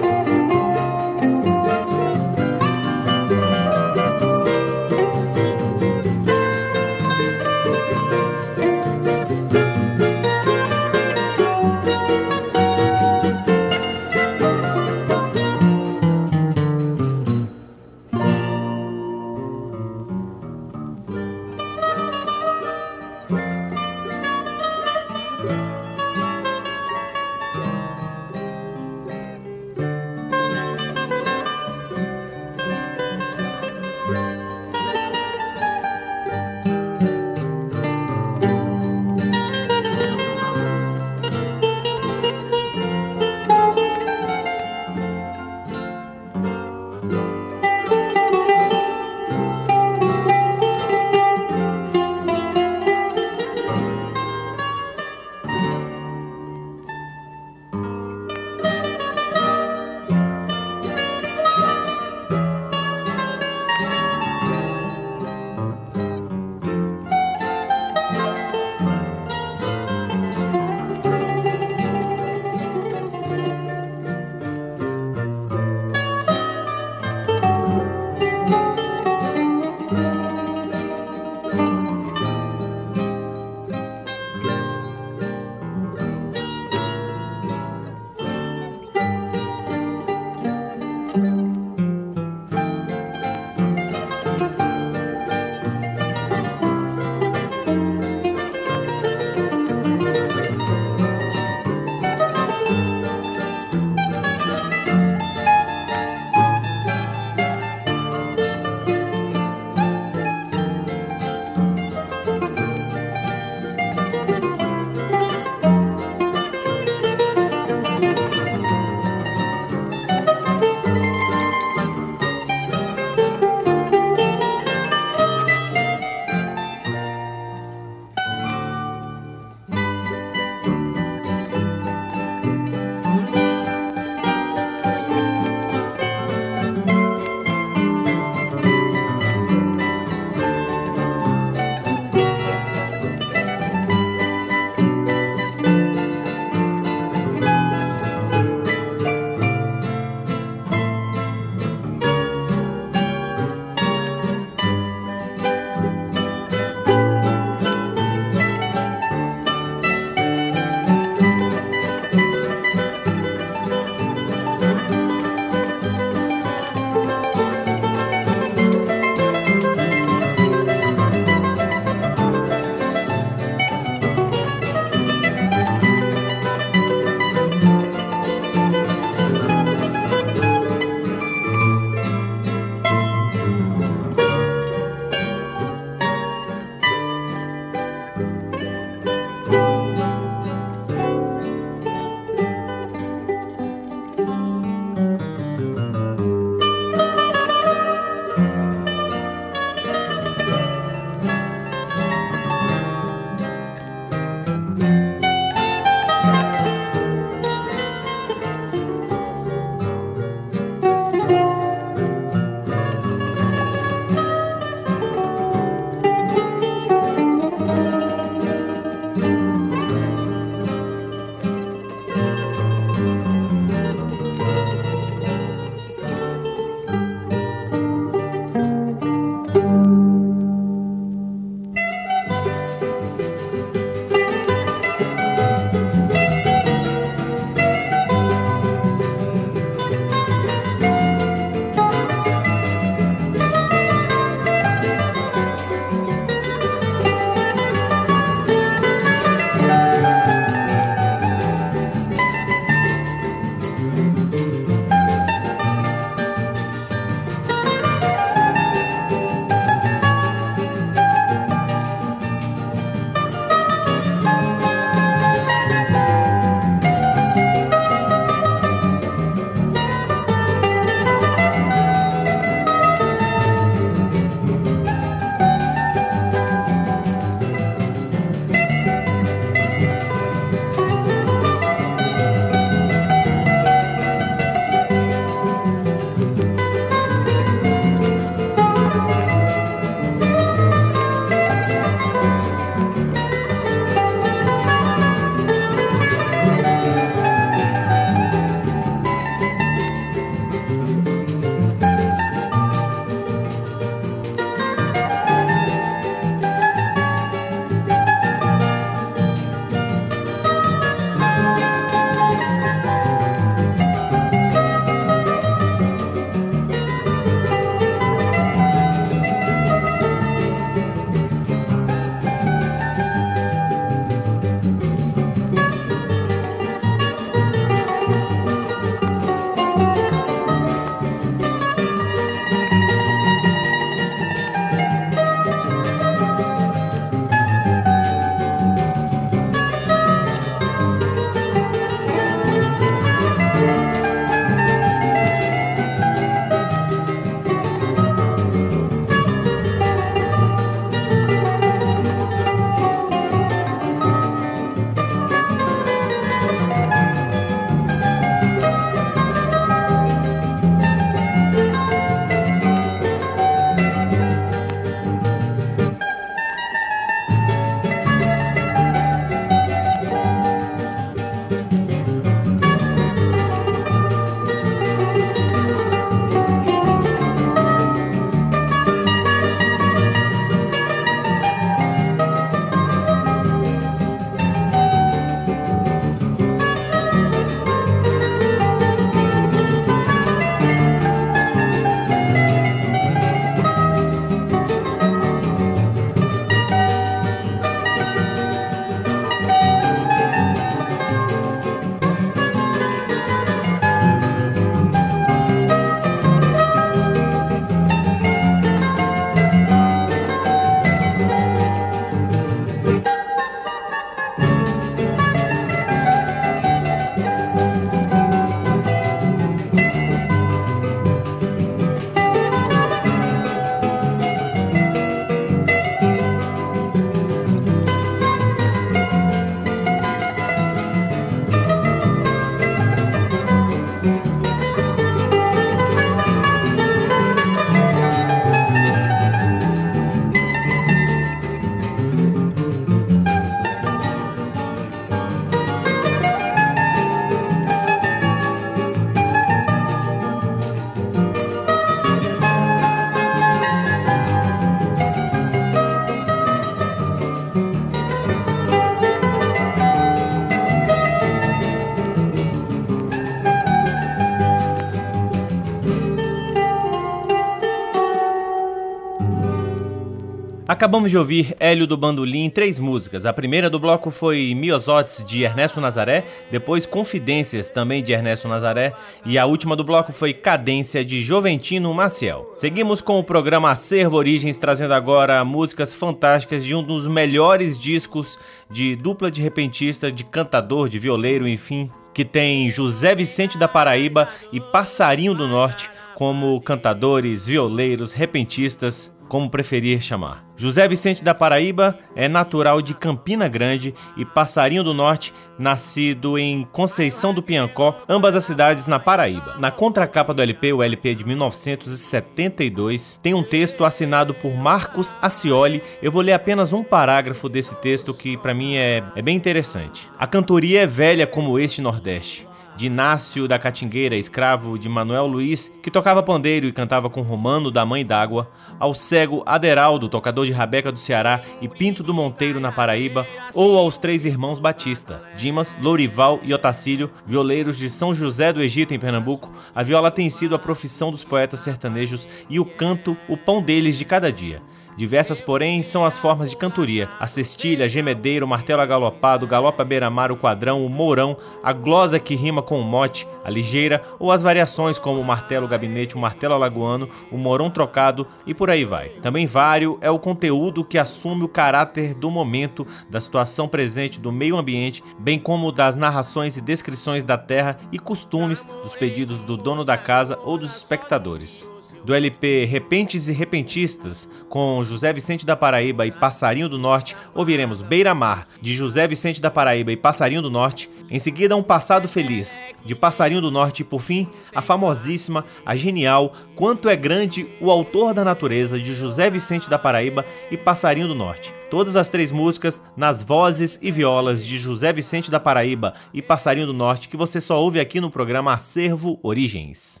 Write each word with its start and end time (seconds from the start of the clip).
Acabamos 470.92 471.10
de 471.10 471.16
ouvir 471.16 471.56
Hélio 471.58 471.86
do 471.86 471.96
Bandolim 471.96 472.44
em 472.44 472.50
três 472.50 472.78
músicas. 472.78 473.24
A 473.24 473.32
primeira 473.32 473.70
do 473.70 473.80
bloco 473.80 474.10
foi 474.10 474.54
Miosotes, 474.54 475.24
de 475.24 475.42
Ernesto 475.42 475.80
Nazaré, 475.80 476.22
depois 476.50 476.84
Confidências, 476.84 477.70
também 477.70 478.02
de 478.02 478.12
Ernesto 478.12 478.46
Nazaré, 478.46 478.92
e 479.24 479.38
a 479.38 479.46
última 479.46 479.74
do 479.74 479.84
bloco 479.84 480.12
foi 480.12 480.34
Cadência, 480.34 481.02
de 481.02 481.22
Joventino 481.22 481.94
Maciel. 481.94 482.52
Seguimos 482.56 483.00
com 483.00 483.18
o 483.18 483.24
programa 483.24 483.70
Acervo 483.70 484.18
Origens, 484.18 484.58
trazendo 484.58 484.92
agora 484.92 485.42
músicas 485.46 485.94
fantásticas 485.94 486.62
de 486.62 486.74
um 486.74 486.82
dos 486.82 487.06
melhores 487.06 487.78
discos 487.78 488.38
de 488.70 488.94
dupla 488.94 489.30
de 489.30 489.40
repentista, 489.40 490.12
de 490.12 490.24
cantador, 490.24 490.90
de 490.90 490.98
violeiro, 490.98 491.48
enfim, 491.48 491.90
que 492.12 492.22
tem 492.22 492.70
José 492.70 493.14
Vicente 493.14 493.56
da 493.56 493.66
Paraíba 493.66 494.28
e 494.52 494.60
Passarinho 494.60 495.32
do 495.32 495.48
Norte 495.48 495.90
como 496.14 496.60
cantadores, 496.60 497.46
violeiros, 497.46 498.12
repentistas, 498.12 499.10
como 499.32 499.48
preferir 499.48 500.02
chamar. 500.02 500.44
José 500.54 500.86
Vicente 500.86 501.24
da 501.24 501.32
Paraíba 501.32 501.98
é 502.14 502.28
natural 502.28 502.82
de 502.82 502.92
Campina 502.92 503.48
Grande 503.48 503.94
e 504.14 504.26
Passarinho 504.26 504.84
do 504.84 504.92
Norte, 504.92 505.32
nascido 505.58 506.36
em 506.38 506.68
Conceição 506.70 507.32
do 507.32 507.42
Piancó, 507.42 507.98
ambas 508.06 508.36
as 508.36 508.44
cidades 508.44 508.86
na 508.86 508.98
Paraíba. 508.98 509.56
Na 509.58 509.70
contracapa 509.70 510.34
do 510.34 510.42
LP, 510.42 510.74
o 510.74 510.82
LP 510.82 511.14
de 511.14 511.24
1972, 511.24 513.18
tem 513.22 513.32
um 513.32 513.42
texto 513.42 513.86
assinado 513.86 514.34
por 514.34 514.54
Marcos 514.54 515.16
Acioli. 515.22 515.82
Eu 516.02 516.12
vou 516.12 516.20
ler 516.20 516.34
apenas 516.34 516.74
um 516.74 516.84
parágrafo 516.84 517.48
desse 517.48 517.74
texto 517.76 518.12
que 518.12 518.36
para 518.36 518.52
mim 518.52 518.74
é, 518.74 519.02
é 519.16 519.22
bem 519.22 519.34
interessante. 519.34 520.10
A 520.18 520.26
cantoria 520.26 520.82
é 520.82 520.86
velha 520.86 521.26
como 521.26 521.58
este 521.58 521.80
Nordeste 521.80 522.51
de 522.76 522.86
Inácio 522.86 523.46
da 523.46 523.58
Catingueira, 523.58 524.16
escravo 524.16 524.78
de 524.78 524.88
Manuel 524.88 525.26
Luiz, 525.26 525.72
que 525.82 525.90
tocava 525.90 526.22
pandeiro 526.22 526.66
e 526.66 526.72
cantava 526.72 527.10
com 527.10 527.22
Romano 527.22 527.70
da 527.70 527.84
Mãe 527.84 528.04
d'Água, 528.04 528.50
ao 528.78 528.94
cego 528.94 529.42
Aderaldo, 529.46 530.08
tocador 530.08 530.46
de 530.46 530.52
rabeca 530.52 530.90
do 530.90 530.98
Ceará 530.98 531.40
e 531.60 531.68
Pinto 531.68 532.02
do 532.02 532.14
Monteiro 532.14 532.58
na 532.60 532.72
Paraíba, 532.72 533.26
ou 533.54 533.78
aos 533.78 533.98
três 533.98 534.24
irmãos 534.24 534.58
Batista, 534.58 535.22
Dimas, 535.36 535.76
Lourival 535.80 536.40
e 536.42 536.52
Otacílio, 536.52 537.10
violeiros 537.26 537.76
de 537.76 537.88
São 537.90 538.14
José 538.14 538.52
do 538.52 538.62
Egito 538.62 538.94
em 538.94 538.98
Pernambuco, 538.98 539.52
a 539.74 539.82
viola 539.82 540.10
tem 540.10 540.28
sido 540.30 540.54
a 540.54 540.58
profissão 540.58 541.10
dos 541.10 541.24
poetas 541.24 541.60
sertanejos 541.60 542.26
e 542.48 542.58
o 542.58 542.64
canto 542.64 543.16
o 543.28 543.36
pão 543.36 543.62
deles 543.62 543.98
de 543.98 544.04
cada 544.04 544.32
dia. 544.32 544.62
Diversas, 544.96 545.40
porém, 545.40 545.82
são 545.82 546.04
as 546.04 546.18
formas 546.18 546.50
de 546.50 546.56
cantoria: 546.56 547.08
a 547.18 547.26
cestilha, 547.26 547.88
gemedeiro, 547.88 548.46
martelo 548.46 548.82
agalopado, 548.82 549.46
galopa 549.46 549.84
beira-mar, 549.84 550.30
o 550.30 550.36
quadrão, 550.36 550.84
o 550.84 550.88
mourão, 550.88 551.36
a 551.62 551.72
glosa 551.72 552.18
que 552.18 552.34
rima 552.34 552.62
com 552.62 552.78
o 552.78 552.84
mote, 552.84 553.26
a 553.44 553.50
ligeira, 553.50 554.02
ou 554.18 554.30
as 554.30 554.42
variações 554.42 554.98
como 554.98 555.20
o 555.20 555.24
martelo 555.24 555.66
gabinete, 555.66 556.14
o 556.14 556.18
martelo 556.18 556.54
alagoano, 556.54 557.08
o 557.30 557.38
morão 557.38 557.70
trocado 557.70 558.26
e 558.46 558.52
por 558.52 558.70
aí 558.70 558.84
vai. 558.84 559.08
Também 559.08 559.46
vário 559.46 559.98
é 560.00 560.10
o 560.10 560.18
conteúdo 560.18 560.84
que 560.84 560.98
assume 560.98 561.42
o 561.44 561.48
caráter 561.48 562.14
do 562.14 562.30
momento, 562.30 562.86
da 563.08 563.20
situação 563.20 563.66
presente 563.66 564.20
do 564.20 564.30
meio 564.30 564.56
ambiente, 564.56 565.02
bem 565.18 565.38
como 565.38 565.72
das 565.72 565.96
narrações 565.96 566.56
e 566.56 566.60
descrições 566.60 567.24
da 567.24 567.38
terra 567.38 567.78
e 567.90 567.98
costumes 567.98 568.62
dos 568.82 568.94
pedidos 568.94 569.40
do 569.40 569.56
dono 569.56 569.84
da 569.84 569.96
casa 569.96 570.38
ou 570.44 570.58
dos 570.58 570.76
espectadores 570.76 571.71
do 572.04 572.14
LP 572.14 572.64
Repentes 572.64 573.28
e 573.28 573.32
Repentistas, 573.32 574.28
com 574.48 574.82
José 574.82 575.12
Vicente 575.12 575.46
da 575.46 575.56
Paraíba 575.56 576.06
e 576.06 576.12
Passarinho 576.12 576.68
do 576.68 576.78
Norte, 576.78 577.16
ouviremos 577.34 577.82
Beira 577.82 578.14
Mar, 578.14 578.48
de 578.60 578.72
José 578.74 579.06
Vicente 579.06 579.40
da 579.40 579.50
Paraíba 579.50 579.92
e 579.92 579.96
Passarinho 579.96 580.42
do 580.42 580.50
Norte. 580.50 580.90
Em 581.10 581.18
seguida, 581.18 581.56
Um 581.56 581.62
Passado 581.62 582.08
Feliz, 582.08 582.62
de 582.84 582.94
Passarinho 582.94 583.40
do 583.40 583.50
Norte. 583.50 583.80
E 583.80 583.84
por 583.84 584.00
fim, 584.00 584.28
a 584.54 584.62
famosíssima, 584.62 585.44
a 585.64 585.76
genial 585.76 586.32
Quanto 586.54 586.88
é 586.88 586.96
Grande 586.96 587.48
o 587.60 587.70
Autor 587.70 588.14
da 588.14 588.24
Natureza, 588.24 588.78
de 588.78 588.94
José 588.94 589.30
Vicente 589.30 589.68
da 589.68 589.78
Paraíba 589.78 590.24
e 590.50 590.56
Passarinho 590.56 591.08
do 591.08 591.14
Norte. 591.14 591.54
Todas 591.70 591.96
as 591.96 592.08
três 592.08 592.30
músicas 592.30 592.82
nas 592.96 593.22
vozes 593.22 593.78
e 593.80 593.90
violas 593.90 594.46
de 594.46 594.58
José 594.58 594.92
Vicente 594.92 595.30
da 595.30 595.40
Paraíba 595.40 595.94
e 596.12 596.20
Passarinho 596.20 596.66
do 596.66 596.74
Norte, 596.74 597.08
que 597.08 597.16
você 597.16 597.40
só 597.40 597.60
ouve 597.60 597.80
aqui 597.80 598.00
no 598.00 598.10
programa 598.10 598.52
Acervo 598.52 599.18
Origens. 599.22 600.00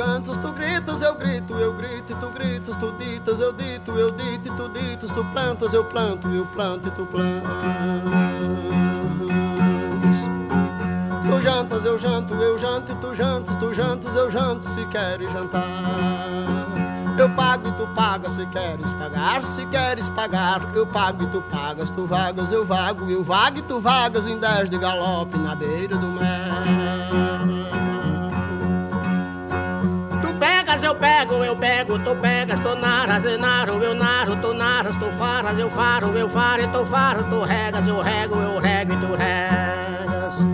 Cantos, 0.00 0.38
tu 0.38 0.50
gritas, 0.52 1.02
eu 1.02 1.14
grito, 1.14 1.52
eu 1.58 1.74
grito, 1.74 2.16
tu 2.18 2.28
gritas, 2.28 2.74
tu 2.76 2.90
ditas, 2.92 3.38
eu 3.38 3.52
dito, 3.52 3.90
eu 3.90 4.10
dito, 4.10 4.48
e 4.48 4.56
tu 4.56 4.68
ditas, 4.70 5.10
tu 5.10 5.22
plantas, 5.26 5.74
eu 5.74 5.84
planto, 5.84 6.26
eu 6.28 6.46
planto 6.46 6.88
e 6.88 6.90
tu 6.92 7.04
plantas. 7.04 7.52
Tu 11.22 11.42
jantas, 11.42 11.84
eu 11.84 11.98
janto, 11.98 12.34
eu 12.34 12.58
janto, 12.58 12.92
e 12.92 12.94
tu 12.94 13.14
jantas, 13.14 13.56
tu 13.56 13.74
jantas, 13.74 14.16
eu 14.16 14.30
janto, 14.30 14.66
se 14.70 14.86
queres 14.86 15.30
jantar. 15.32 15.60
Eu 17.18 17.28
pago 17.30 17.68
e 17.68 17.72
tu 17.72 17.86
pagas 17.88 18.32
se 18.32 18.46
queres 18.46 18.90
pagar, 18.94 19.44
se 19.44 19.66
queres 19.66 20.08
pagar, 20.08 20.62
eu 20.74 20.86
pago 20.86 21.24
e 21.24 21.26
tu 21.26 21.42
pagas, 21.42 21.90
tu 21.90 22.06
vagas, 22.06 22.50
eu 22.50 22.64
vago, 22.64 23.10
eu 23.10 23.22
vago 23.22 23.58
e 23.58 23.62
tu 23.62 23.78
vagas 23.78 24.26
em 24.26 24.38
dez 24.38 24.70
de 24.70 24.78
galope 24.78 25.36
na 25.36 25.54
beira 25.54 25.98
do 25.98 26.06
mar. 26.06 27.29
Pego, 31.00 31.42
eu 31.44 31.56
pego, 31.56 31.98
tu 31.98 32.14
pegas, 32.16 32.58
tu 32.60 32.76
naras, 32.76 33.24
eu 33.24 33.38
naro, 33.38 33.82
eu 33.82 33.94
naro, 33.94 34.36
tu 34.36 34.52
naras, 34.52 34.94
tu 34.96 35.06
faras, 35.18 35.58
eu 35.58 35.70
faro, 35.70 36.08
eu 36.16 36.28
faro, 36.28 36.68
tu 36.68 36.84
faras, 36.84 37.24
tu 37.26 37.40
regas, 37.42 37.86
eu 37.88 38.00
rego, 38.00 38.36
eu 38.36 38.58
rego 38.58 38.92
e 38.92 38.96
tu 38.96 39.14
regas. 39.14 40.46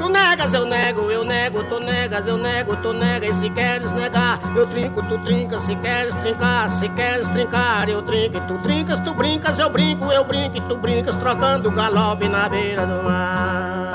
Tu 0.00 0.08
negas, 0.08 0.54
eu 0.54 0.64
nego, 0.64 1.10
eu 1.10 1.24
nego, 1.24 1.62
tu 1.64 1.78
negas, 1.78 2.26
eu 2.26 2.38
nego, 2.38 2.76
tu 2.76 2.92
nega, 2.92 3.26
e 3.26 3.34
se 3.34 3.50
queres 3.50 3.92
negar, 3.92 4.40
eu 4.56 4.66
trinco, 4.66 5.02
tu 5.02 5.18
trincas, 5.18 5.62
se 5.64 5.76
queres 5.76 6.14
trincar, 6.16 6.72
se 6.72 6.88
queres 6.88 7.28
trincar, 7.28 7.88
eu 7.88 8.02
trinco, 8.02 8.40
tu 8.40 8.58
trincas, 8.58 8.98
tu 9.00 9.14
brincas, 9.14 9.58
eu 9.58 9.68
brinco, 9.68 10.10
eu 10.10 10.24
brinco, 10.24 10.56
e 10.56 10.60
tu 10.62 10.76
brincas, 10.76 11.16
trocando 11.16 11.70
galope 11.70 12.28
na 12.28 12.48
beira 12.48 12.86
do 12.86 13.02
mar. 13.02 13.85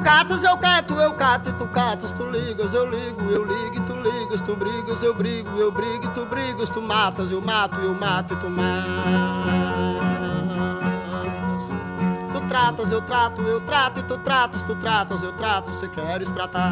Catas, 0.00 0.42
eu 0.42 0.56
cato, 0.56 0.94
eu 0.94 1.12
cato 1.14 1.50
e 1.50 1.52
tu 1.52 1.66
catas, 1.66 2.12
tu 2.12 2.30
ligas, 2.30 2.74
eu 2.74 2.88
ligo, 2.90 3.30
eu 3.30 3.44
ligo 3.44 3.76
e 3.76 3.80
tu 3.80 3.94
ligas, 3.94 4.40
tu 4.40 4.56
brigas, 4.56 5.02
eu 5.02 5.14
brigo, 5.14 5.50
eu 5.58 5.70
brigo 5.70 6.04
e 6.04 6.08
tu 6.08 6.24
brigas, 6.26 6.70
tu 6.70 6.80
matas, 6.80 7.30
eu 7.30 7.40
mato, 7.40 7.76
eu 7.76 7.94
mato 7.94 8.34
e 8.34 8.36
tu 8.36 8.50
matas. 8.50 9.04
Tu 12.32 12.40
tratas, 12.48 12.92
eu 12.92 13.02
trato, 13.02 13.42
eu 13.42 13.60
trato 13.60 14.00
e 14.00 14.02
tu 14.02 14.18
tratas, 14.18 14.62
tu 14.62 14.74
tratas, 14.76 15.22
eu 15.22 15.32
trato, 15.32 15.74
se 15.78 15.88
queres 15.88 16.30
tratar. 16.30 16.70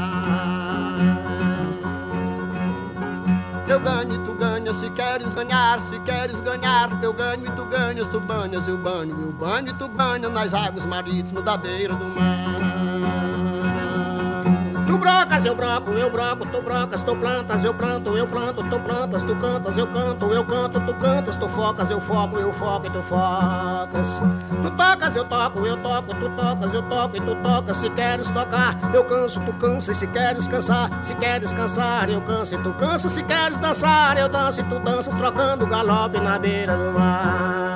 Eu 3.66 3.80
ganho 3.80 4.14
e 4.14 4.18
tu 4.24 4.32
ganhas, 4.32 4.76
se 4.76 4.88
queres 4.90 5.34
ganhar, 5.34 5.82
se 5.82 5.98
queres 6.00 6.40
ganhar, 6.40 6.90
eu 7.02 7.12
ganho 7.12 7.46
e 7.46 7.50
tu 7.50 7.64
ganhas, 7.66 8.08
tu 8.08 8.18
banhas, 8.18 8.66
eu 8.66 8.78
banho, 8.78 9.20
eu 9.20 9.32
banho 9.32 9.68
e 9.68 9.74
tu 9.74 9.86
banhas 9.88 10.32
nas 10.32 10.54
águas 10.54 10.86
marítimas 10.86 11.44
da 11.44 11.56
beira 11.56 11.94
do 11.94 12.06
mar 12.06 12.67
brocas, 15.08 15.44
eu 15.44 15.54
broco, 15.54 15.90
eu 15.92 16.10
broco, 16.10 16.46
tu 16.46 16.62
brocas, 16.62 17.02
tu 17.02 17.16
plantas, 17.16 17.64
eu 17.64 17.72
planto, 17.72 18.16
eu 18.16 18.26
planto, 18.26 18.62
tu 18.64 18.78
plantas, 18.80 19.22
tu 19.22 19.34
cantas, 19.36 19.78
eu 19.78 19.86
canto, 19.86 20.26
eu 20.26 20.44
canto, 20.44 20.80
tu 20.80 20.94
cantas, 20.94 21.36
tu 21.36 21.48
focas, 21.48 21.90
eu 21.90 22.00
foco, 22.00 22.36
eu 22.36 22.52
foco 22.52 22.86
e 22.86 22.90
tu 22.90 23.02
focas. 23.02 24.20
Tu 24.62 24.70
tocas, 24.70 25.16
eu 25.16 25.24
toco, 25.24 25.66
eu 25.66 25.76
toco, 25.78 26.14
tu 26.14 26.28
tocas, 26.30 26.74
eu 26.74 26.82
toco 26.82 27.16
e 27.16 27.20
tu 27.20 27.34
tocas. 27.36 27.76
Se 27.76 27.90
queres 27.90 28.30
tocar, 28.30 28.76
eu 28.92 29.04
canso, 29.04 29.40
tu 29.40 29.52
cansa. 29.54 29.92
E 29.92 29.94
se 29.94 30.06
queres 30.06 30.46
cansar, 30.46 30.90
se 31.02 31.14
queres 31.14 31.52
cansar, 31.52 32.10
eu 32.10 32.20
canso 32.20 32.54
e 32.54 32.58
tu 32.58 32.72
cansa. 32.74 33.08
Se 33.08 33.22
queres 33.22 33.56
dançar, 33.56 34.18
eu 34.18 34.28
danço 34.28 34.60
e 34.60 34.64
tu 34.64 34.78
danças, 34.78 35.14
trocando 35.14 35.66
galope 35.66 36.20
na 36.20 36.38
beira 36.38 36.76
do 36.76 36.92
mar 36.92 37.67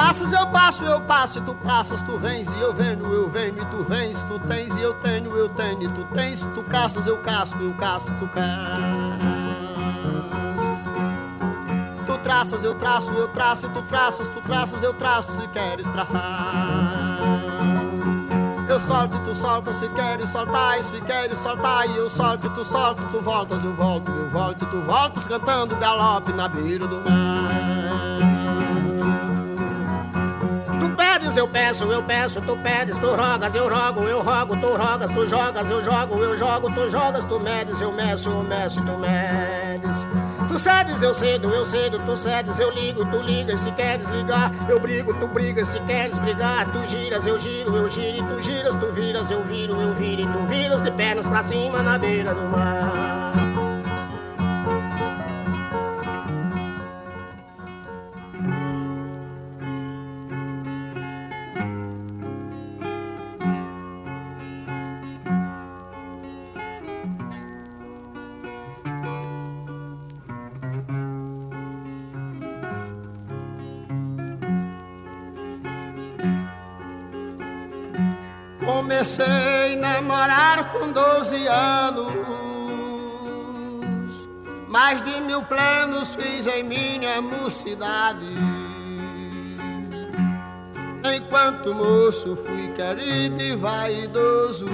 passas, 0.00 0.32
eu 0.32 0.46
passo, 0.46 0.84
eu 0.84 1.00
passo, 1.02 1.38
e 1.38 1.42
tu 1.42 1.54
passas, 1.56 2.02
tu 2.02 2.16
vens, 2.16 2.48
e 2.48 2.60
eu 2.60 2.72
venho, 2.72 3.12
eu 3.12 3.28
venho, 3.28 3.62
e 3.62 3.66
tu 3.66 3.84
vens, 3.84 4.22
tu 4.22 4.38
tens, 4.38 4.74
e 4.74 4.80
eu 4.80 4.94
tenho, 4.94 5.36
eu 5.36 5.48
tenho, 5.50 5.82
e 5.82 5.88
tu 5.88 6.04
tens, 6.14 6.48
tu 6.54 6.62
caças, 6.62 7.06
eu 7.06 7.18
caço, 7.18 7.54
eu 7.60 7.74
caço, 7.74 8.10
tu 8.18 8.26
caças. 8.28 8.80
Tu 12.06 12.18
traças, 12.18 12.64
eu 12.64 12.74
traço, 12.76 13.10
eu 13.10 13.28
traço, 13.28 13.66
e 13.66 13.68
tu 13.68 13.82
traças, 13.82 14.28
tu 14.28 14.40
traças, 14.40 14.82
eu 14.82 14.94
traço, 14.94 15.32
se 15.32 15.46
queres 15.48 15.86
traçar. 15.88 16.22
Eu 18.66 18.80
solto 18.80 19.16
e 19.16 19.20
tu 19.20 19.34
solta, 19.34 19.74
se 19.74 19.88
queres 19.88 20.30
soltar 20.30 20.78
e 20.78 20.84
se 20.84 21.00
queres 21.00 21.38
soltar 21.40 21.90
e 21.90 21.96
eu 21.96 22.08
solto 22.08 22.46
e 22.46 22.50
tu 22.50 22.64
soltas, 22.64 23.04
tu 23.10 23.20
voltas, 23.20 23.62
eu 23.64 23.74
volto, 23.74 24.10
eu 24.12 24.30
volto 24.30 24.64
e 24.64 24.68
tu 24.68 24.80
voltas 24.82 25.26
cantando 25.26 25.74
galope 25.76 26.32
na 26.32 26.48
beira 26.48 26.86
do 26.86 26.96
mar 26.98 27.79
eu 31.40 31.48
peço, 31.48 31.84
eu 31.84 32.02
peço, 32.02 32.38
tu 32.42 32.54
pedes, 32.58 32.98
tu 32.98 33.06
rogas, 33.06 33.54
eu 33.54 33.66
rogo, 33.66 34.02
eu 34.02 34.20
rogo, 34.20 34.56
tu 34.58 34.76
rogas, 34.76 35.10
tu 35.10 35.26
jogas, 35.26 35.70
eu 35.70 35.82
jogo, 35.82 36.22
eu 36.22 36.36
jogo, 36.36 36.70
tu 36.70 36.90
jogas, 36.90 37.24
tu 37.24 37.40
medes, 37.40 37.80
eu 37.80 37.90
meço, 37.90 38.28
eu 38.28 38.42
meço, 38.42 38.82
tu 38.82 38.98
medes. 38.98 40.06
Tu 40.46 40.58
cedes, 40.58 41.00
eu 41.00 41.14
cedo, 41.14 41.48
eu 41.48 41.64
cedo, 41.64 41.98
tu 42.04 42.14
cedes, 42.14 42.58
eu 42.58 42.70
ligo, 42.70 43.06
tu 43.06 43.22
ligas, 43.22 43.60
se 43.60 43.70
queres 43.72 44.06
ligar, 44.08 44.52
eu 44.68 44.78
brigo, 44.78 45.14
tu 45.14 45.26
brigas, 45.28 45.68
se 45.68 45.80
queres 45.80 46.18
brigar, 46.18 46.70
tu 46.70 46.86
giras, 46.86 47.24
eu 47.24 47.38
giro, 47.40 47.74
eu 47.74 47.90
giro, 47.90 48.18
e 48.18 48.22
tu 48.22 48.42
giras, 48.42 48.74
tu 48.74 48.92
viras, 48.92 49.30
eu 49.30 49.42
viro, 49.42 49.80
eu 49.80 49.94
viro, 49.94 50.20
e 50.20 50.26
tu 50.26 50.38
viras 50.46 50.82
de 50.82 50.90
pernas 50.90 51.26
pra 51.26 51.42
cima 51.42 51.82
na 51.82 51.96
beira 51.96 52.34
do 52.34 52.42
mar. 52.50 53.19
Comecei 79.10 79.74
a 79.74 79.76
namorar 79.76 80.70
com 80.72 80.92
12 80.92 81.48
anos, 81.48 82.14
mais 84.68 85.02
de 85.02 85.20
mil 85.20 85.42
planos 85.42 86.14
fiz 86.14 86.46
em 86.46 86.62
minha 86.62 87.20
mocidade. 87.20 88.24
Enquanto 91.02 91.74
moço 91.74 92.36
fui 92.36 92.68
querido 92.68 93.42
e 93.42 93.56
vaidoso, 93.56 94.66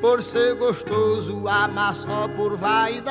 por 0.00 0.22
ser 0.22 0.54
gostoso, 0.54 1.46
amar 1.48 1.94
só 1.94 2.26
por 2.28 2.56
vaidade. 2.56 3.06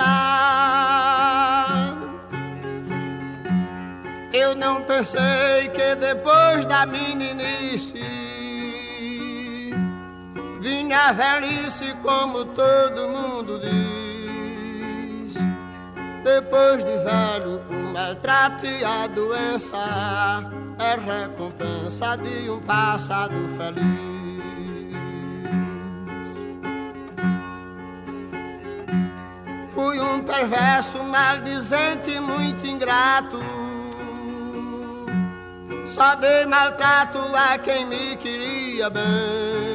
Eu 4.34 4.56
não 4.56 4.82
pensei 4.82 5.69
que 5.69 5.93
depois 5.95 6.65
da 6.65 6.88
meninice 6.88 8.24
a 10.95 11.12
velhice 11.12 11.93
como 12.01 12.45
todo 12.45 13.10
mundo 13.10 13.60
diz. 13.60 15.34
Depois 16.23 16.84
de 16.84 16.97
velho, 17.03 17.62
o 17.69 17.93
maltrato 17.93 18.65
e 18.65 18.84
a 18.84 19.05
doença 19.08 19.77
é 20.79 20.95
recompensa 20.95 22.15
de 22.17 22.49
um 22.49 22.60
passado 22.62 23.36
feliz. 23.58 24.15
Fui 29.73 29.99
um 29.99 30.23
perverso, 30.23 31.03
maldizente, 31.03 32.19
muito 32.19 32.65
ingrato. 32.65 33.39
Só 35.88 36.15
dei 36.15 36.45
maltrato 36.45 37.19
a 37.36 37.58
quem 37.58 37.86
me 37.86 38.15
queria 38.15 38.89
bem. 38.89 39.74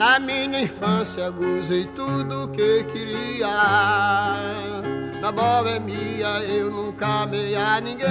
Na 0.00 0.18
minha 0.18 0.62
infância 0.62 1.28
gozei 1.28 1.84
tudo 1.94 2.48
que 2.48 2.84
queria. 2.84 3.48
Na 5.20 5.30
boemia 5.30 6.42
eu 6.48 6.70
nunca 6.70 7.24
amei 7.24 7.54
a 7.54 7.78
ninguém. 7.82 8.08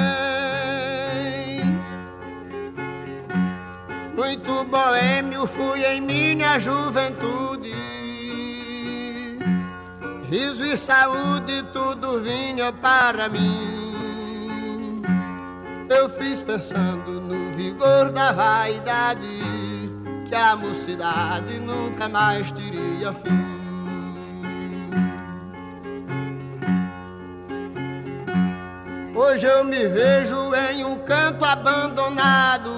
Muito 4.15 4.63
boêmio 4.65 5.47
fui 5.47 5.83
em 5.83 5.99
minha 5.99 6.59
juventude. 6.59 7.73
Riso 10.29 10.63
e 10.63 10.77
saúde 10.77 11.63
tudo 11.73 12.21
vinha 12.21 12.71
para 12.71 13.27
mim. 13.29 15.01
Eu 15.89 16.07
fiz 16.19 16.39
pensando 16.39 17.19
no 17.19 17.51
vigor 17.55 18.11
da 18.11 18.31
vaidade 18.31 19.78
que 20.29 20.35
a 20.35 20.55
mocidade 20.55 21.59
nunca 21.59 22.07
mais 22.07 22.51
teria 22.51 23.11
fim. 23.13 23.49
Hoje 29.15 29.47
eu 29.47 29.63
me 29.63 29.87
vejo 29.87 30.53
em 30.71 30.85
um 30.85 30.99
canto 30.99 31.43
abandonado, 31.43 32.69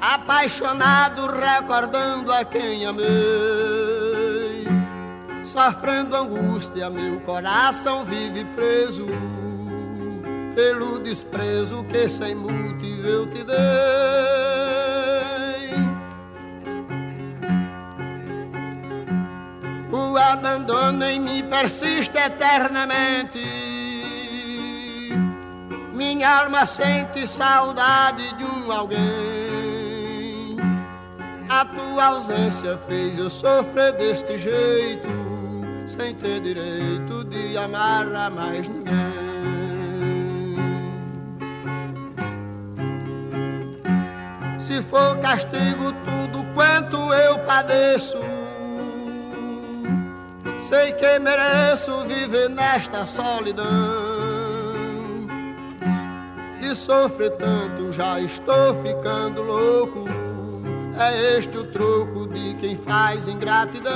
apaixonado, 0.00 1.26
recordando 1.26 2.32
a 2.32 2.44
quem 2.44 2.86
amei, 2.86 4.64
sofrendo 5.44 6.14
angústia, 6.14 6.88
meu 6.88 7.20
coração 7.20 8.04
vive 8.04 8.44
preso 8.54 9.06
pelo 10.54 10.98
desprezo 11.00 11.84
que 11.84 12.08
sem 12.08 12.34
motivo 12.34 13.06
eu 13.06 13.26
te 13.26 13.42
dei. 13.44 13.54
O 19.92 20.16
abandono 20.16 21.04
em 21.04 21.20
mim 21.20 21.44
persiste 21.44 22.16
eternamente. 22.16 23.40
Minha 25.92 26.42
alma 26.42 26.66
sente 26.66 27.26
saudade 27.26 28.36
de 28.36 28.44
um 28.44 28.70
alguém. 28.70 29.04
A 31.48 31.64
tua 31.64 32.06
ausência 32.06 32.78
fez 32.88 33.18
eu 33.18 33.30
sofrer 33.30 33.92
deste 33.92 34.38
jeito, 34.38 35.08
sem 35.86 36.14
ter 36.14 36.40
direito 36.40 37.24
de 37.24 37.56
amar 37.56 38.12
a 38.12 38.28
mais 38.28 38.66
ninguém. 38.68 39.13
Se 44.74 44.82
for 44.82 45.16
castigo 45.18 45.92
tudo 46.04 46.44
quanto 46.52 46.96
eu 47.14 47.38
padeço 47.38 48.18
Sei 50.64 50.90
que 50.94 51.16
mereço 51.20 52.04
viver 52.06 52.50
nesta 52.50 53.06
solidão. 53.06 53.64
De 56.60 56.74
sofrer 56.74 57.30
tanto, 57.36 57.92
já 57.92 58.18
estou 58.18 58.82
ficando 58.82 59.42
louco. 59.42 60.06
É 60.98 61.38
este 61.38 61.56
o 61.56 61.66
troco 61.66 62.26
de 62.26 62.54
quem 62.54 62.76
faz 62.78 63.28
ingratidão. 63.28 63.94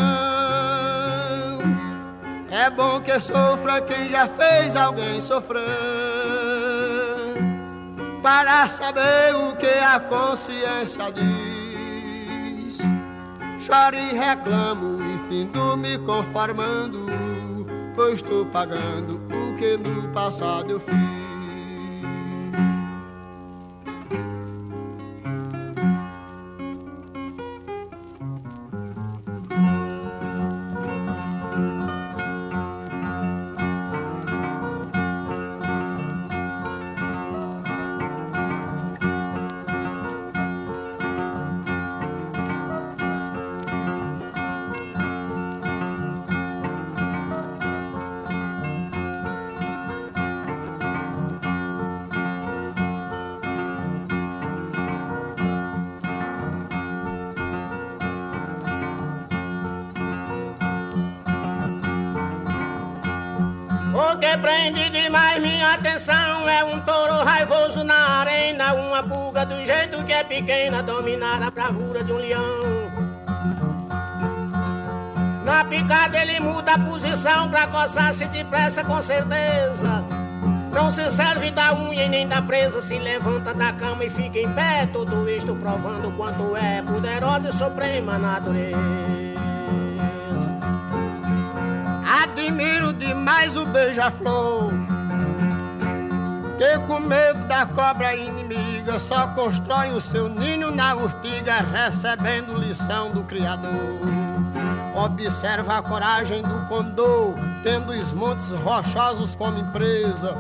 É 2.53 2.71
bom 2.71 3.01
que 3.01 3.19
sofra 3.19 3.81
quem 3.81 4.11
já 4.11 4.29
fez 4.29 4.77
alguém 4.77 5.21
sofrer. 5.21 6.38
Para 8.23 8.69
saber 8.69 9.35
o 9.35 9.57
que 9.57 9.67
a 9.67 10.01
consciência 10.01 11.13
diz. 11.13 12.79
Choro 13.61 13.97
e 13.97 14.17
reclamo 14.17 14.99
findo 15.29 15.77
me 15.77 15.99
conformando, 15.99 17.07
pois 17.95 18.15
estou 18.15 18.47
pagando 18.47 19.21
o 19.31 19.55
que 19.59 19.77
no 19.77 20.09
passado 20.09 20.71
eu 20.71 20.81
fiz. 20.81 21.18
Pulga 69.38 69.46
do 69.46 69.64
jeito 69.64 70.05
que 70.05 70.12
é 70.12 70.24
pequena, 70.24 70.83
dominar 70.83 71.42
a 71.42 71.51
bravura 71.51 72.03
de 72.03 72.12
um 72.12 72.16
leão. 72.16 72.88
Na 75.44 75.64
picada 75.64 76.18
ele 76.18 76.40
muda 76.40 76.74
a 76.74 76.79
posição 76.79 77.48
pra 77.48 77.66
coçar-se 77.66 78.27
depressa 78.27 78.83
com 78.85 79.01
certeza. 79.01 80.05
Não 80.72 80.90
se 80.90 81.11
serve 81.11 81.51
da 81.51 81.74
unha 81.74 82.05
e 82.05 82.09
nem 82.09 82.29
da 82.29 82.42
presa, 82.42 82.81
se 82.81 82.98
levanta 82.98 83.55
da 83.55 83.72
cama 83.72 84.05
e 84.05 84.11
fica 84.11 84.38
em 84.38 84.53
pé. 84.53 84.88
Tudo 84.92 85.29
isto 85.29 85.55
provando 85.57 86.14
quanto 86.16 86.57
é 86.57 86.83
poderosa 86.83 87.48
e 87.48 87.53
suprema 87.53 88.18
natureza. 88.18 88.79
Admiro 92.22 92.92
demais 92.92 93.57
o 93.57 93.64
beija-flor. 93.66 94.88
Que 96.59 96.77
com 96.88 96.99
medo 96.99 97.47
da 97.47 97.64
cobra 97.66 98.16
inimiga 98.16 98.99
só 98.99 99.29
constrói 99.29 99.92
o 99.92 100.01
seu 100.01 100.29
ninho 100.29 100.73
na 100.73 100.92
urtiga, 100.97 101.61
recebendo 101.61 102.59
lição 102.59 103.12
do 103.12 103.23
Criador. 103.23 104.01
Observa 104.92 105.79
a 105.79 105.83
coragem 105.83 106.42
do 106.42 106.66
condor, 106.66 107.35
tendo 107.62 107.92
os 107.92 108.12
montes 108.12 108.51
rochosos 108.51 109.37
como 109.37 109.61
empresa. 109.61 110.35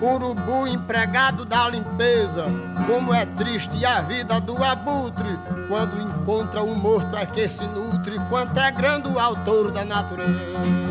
Urubu 0.00 0.66
empregado 0.66 1.44
da 1.44 1.68
limpeza, 1.68 2.46
como 2.86 3.12
é 3.12 3.26
triste 3.26 3.84
a 3.84 4.00
vida 4.00 4.40
do 4.40 4.64
abutre, 4.64 5.38
quando 5.68 6.00
encontra 6.00 6.62
o 6.62 6.74
morto 6.74 7.14
é 7.14 7.26
que 7.26 7.46
se 7.46 7.64
nutre, 7.66 8.18
quanto 8.30 8.58
é 8.58 8.70
grande 8.70 9.08
o 9.08 9.18
autor 9.18 9.70
da 9.70 9.84
natureza. 9.84 10.87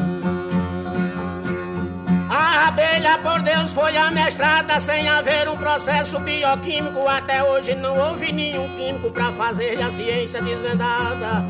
A 2.58 2.70
abelha, 2.70 3.20
por 3.20 3.40
Deus, 3.44 3.72
foi 3.72 3.96
amestrada 3.96 4.80
sem 4.80 5.08
haver 5.08 5.48
um 5.48 5.56
processo 5.56 6.20
bioquímico. 6.20 7.08
Até 7.08 7.44
hoje 7.44 7.76
não 7.76 7.96
houve 8.00 8.32
nenhum 8.32 8.68
químico 8.70 9.12
para 9.12 9.32
fazer 9.32 9.80
a 9.80 9.92
ciência 9.92 10.42
desvendada. 10.42 11.46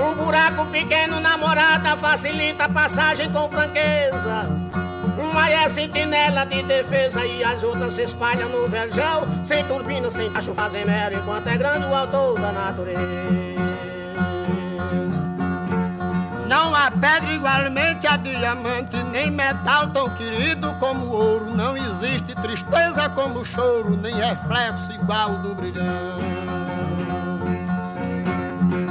Um 0.00 0.14
buraco 0.14 0.64
pequeno 0.72 1.20
na 1.20 1.36
morada 1.36 1.94
facilita 1.98 2.64
a 2.64 2.68
passagem 2.70 3.30
com 3.30 3.50
franqueza. 3.50 4.48
Uma 5.18 5.50
é 5.50 5.68
sentinela 5.68 6.46
de 6.46 6.62
defesa 6.62 7.22
e 7.26 7.44
as 7.44 7.62
outras 7.62 7.92
se 7.92 8.04
espalham 8.04 8.48
no 8.48 8.66
verjão. 8.66 9.28
Sem 9.44 9.62
turbina, 9.64 10.10
sem 10.10 10.30
tacho, 10.30 10.54
fazem 10.54 10.86
mel 10.86 11.12
enquanto 11.12 11.48
é 11.48 11.58
grande 11.58 11.84
o 11.84 11.94
autor 11.94 12.40
da 12.40 12.50
natureza. 12.50 13.73
Há 16.84 16.90
pedra 16.90 17.32
igualmente 17.32 18.06
a 18.06 18.18
diamante, 18.18 19.02
nem 19.04 19.30
metal 19.30 19.88
tão 19.88 20.10
querido 20.10 20.70
como 20.74 21.06
ouro. 21.06 21.46
Não 21.56 21.74
existe 21.74 22.34
tristeza 22.34 23.08
como 23.08 23.42
choro, 23.42 23.96
nem 23.96 24.14
reflexo 24.14 24.92
igual 24.92 25.38
do 25.38 25.54
brilhante 25.54 26.44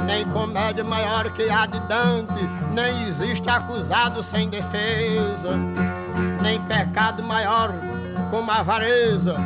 nem 0.06 0.24
comédia 0.26 0.84
maior 0.84 1.30
que 1.32 1.48
a 1.48 1.66
de 1.66 1.78
Dante, 1.88 2.48
nem 2.72 3.08
existe 3.08 3.48
acusado 3.48 4.22
sem 4.22 4.48
defesa, 4.48 5.56
nem 6.42 6.60
pecado 6.62 7.22
maior 7.22 7.72
como 8.30 8.50
a 8.50 8.58
avareza, 8.58 9.36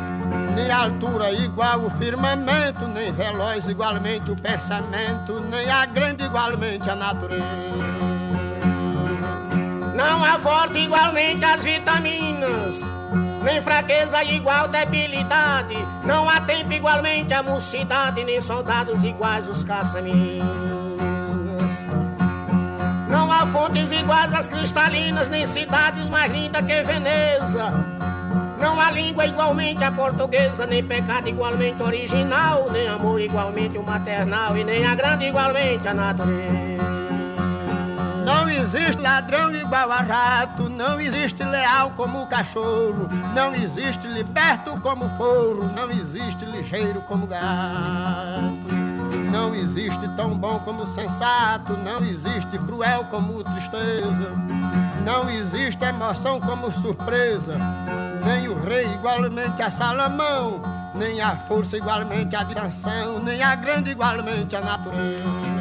nem 0.55 0.69
altura 0.69 1.31
igual 1.31 1.85
o 1.85 1.89
firmamento, 1.91 2.87
nem 2.87 3.11
veloz 3.11 3.67
igualmente 3.67 4.31
o 4.31 4.35
pensamento, 4.35 5.39
nem 5.39 5.69
a 5.69 5.85
grande 5.85 6.23
igualmente 6.23 6.89
a 6.89 6.95
natureza. 6.95 8.08
Não 9.99 10.23
há 10.23 10.39
forte 10.39 10.77
igualmente 10.77 11.43
as 11.43 11.61
vitaminas 11.61 12.85
nem 13.43 13.61
fraqueza 13.61 14.23
igual 14.23 14.67
debilidade. 14.69 15.75
Não 16.05 16.29
há 16.29 16.39
tempo 16.39 16.71
igualmente 16.71 17.33
a 17.33 17.43
mocidade, 17.43 18.23
nem 18.23 18.39
soldados 18.39 19.03
iguais 19.03 19.47
os 19.49 19.63
caçaminas. 19.65 20.45
Não 23.09 23.29
há 23.29 23.45
fontes 23.47 23.91
iguais 23.91 24.33
às 24.33 24.47
cristalinas, 24.47 25.27
nem 25.27 25.45
cidades 25.45 26.07
mais 26.07 26.31
lindas 26.31 26.65
que 26.65 26.81
Veneza. 26.83 27.73
Não 28.57 28.79
há 28.79 28.91
língua 28.91 29.25
igualmente 29.25 29.83
a 29.83 29.91
portuguesa, 29.91 30.65
nem 30.65 30.81
pecado 30.81 31.27
igualmente 31.27 31.83
original, 31.83 32.69
nem 32.71 32.87
amor 32.87 33.19
igualmente 33.19 33.77
o 33.77 33.83
maternal, 33.83 34.57
e 34.57 34.63
nem 34.63 34.85
a 34.85 34.95
grande 34.95 35.25
igualmente 35.25 35.87
a 35.87 35.93
natureza. 35.93 36.88
Não 38.49 38.55
existe 38.55 38.99
ladrão 38.99 39.53
igual 39.53 39.91
a 39.91 40.01
rato, 40.01 40.67
não 40.69 40.99
existe 40.99 41.43
leal 41.43 41.91
como 41.95 42.23
o 42.23 42.25
cachorro, 42.25 43.07
não 43.35 43.53
existe 43.53 44.07
liberto 44.07 44.71
como 44.81 45.07
foro, 45.17 45.71
não 45.75 45.91
existe 45.91 46.45
ligeiro 46.45 46.99
como 47.01 47.27
gato. 47.27 48.73
Não 49.31 49.53
existe 49.53 50.07
tão 50.15 50.35
bom 50.35 50.57
como 50.65 50.83
sensato, 50.87 51.77
não 51.77 52.03
existe 52.03 52.57
cruel 52.65 53.05
como 53.11 53.43
tristeza, 53.43 54.31
não 55.05 55.29
existe 55.29 55.85
emoção 55.85 56.39
como 56.39 56.73
surpresa, 56.73 57.55
nem 58.25 58.47
o 58.47 58.59
rei 58.59 58.91
igualmente 58.95 59.61
a 59.61 59.69
Salomão, 59.69 60.59
nem 60.95 61.21
a 61.21 61.35
força 61.35 61.77
igualmente 61.77 62.35
a 62.35 62.43
Sansão, 62.47 63.19
nem 63.19 63.43
a 63.43 63.53
grande 63.53 63.91
igualmente 63.91 64.55
a 64.55 64.61
natureza. 64.61 65.58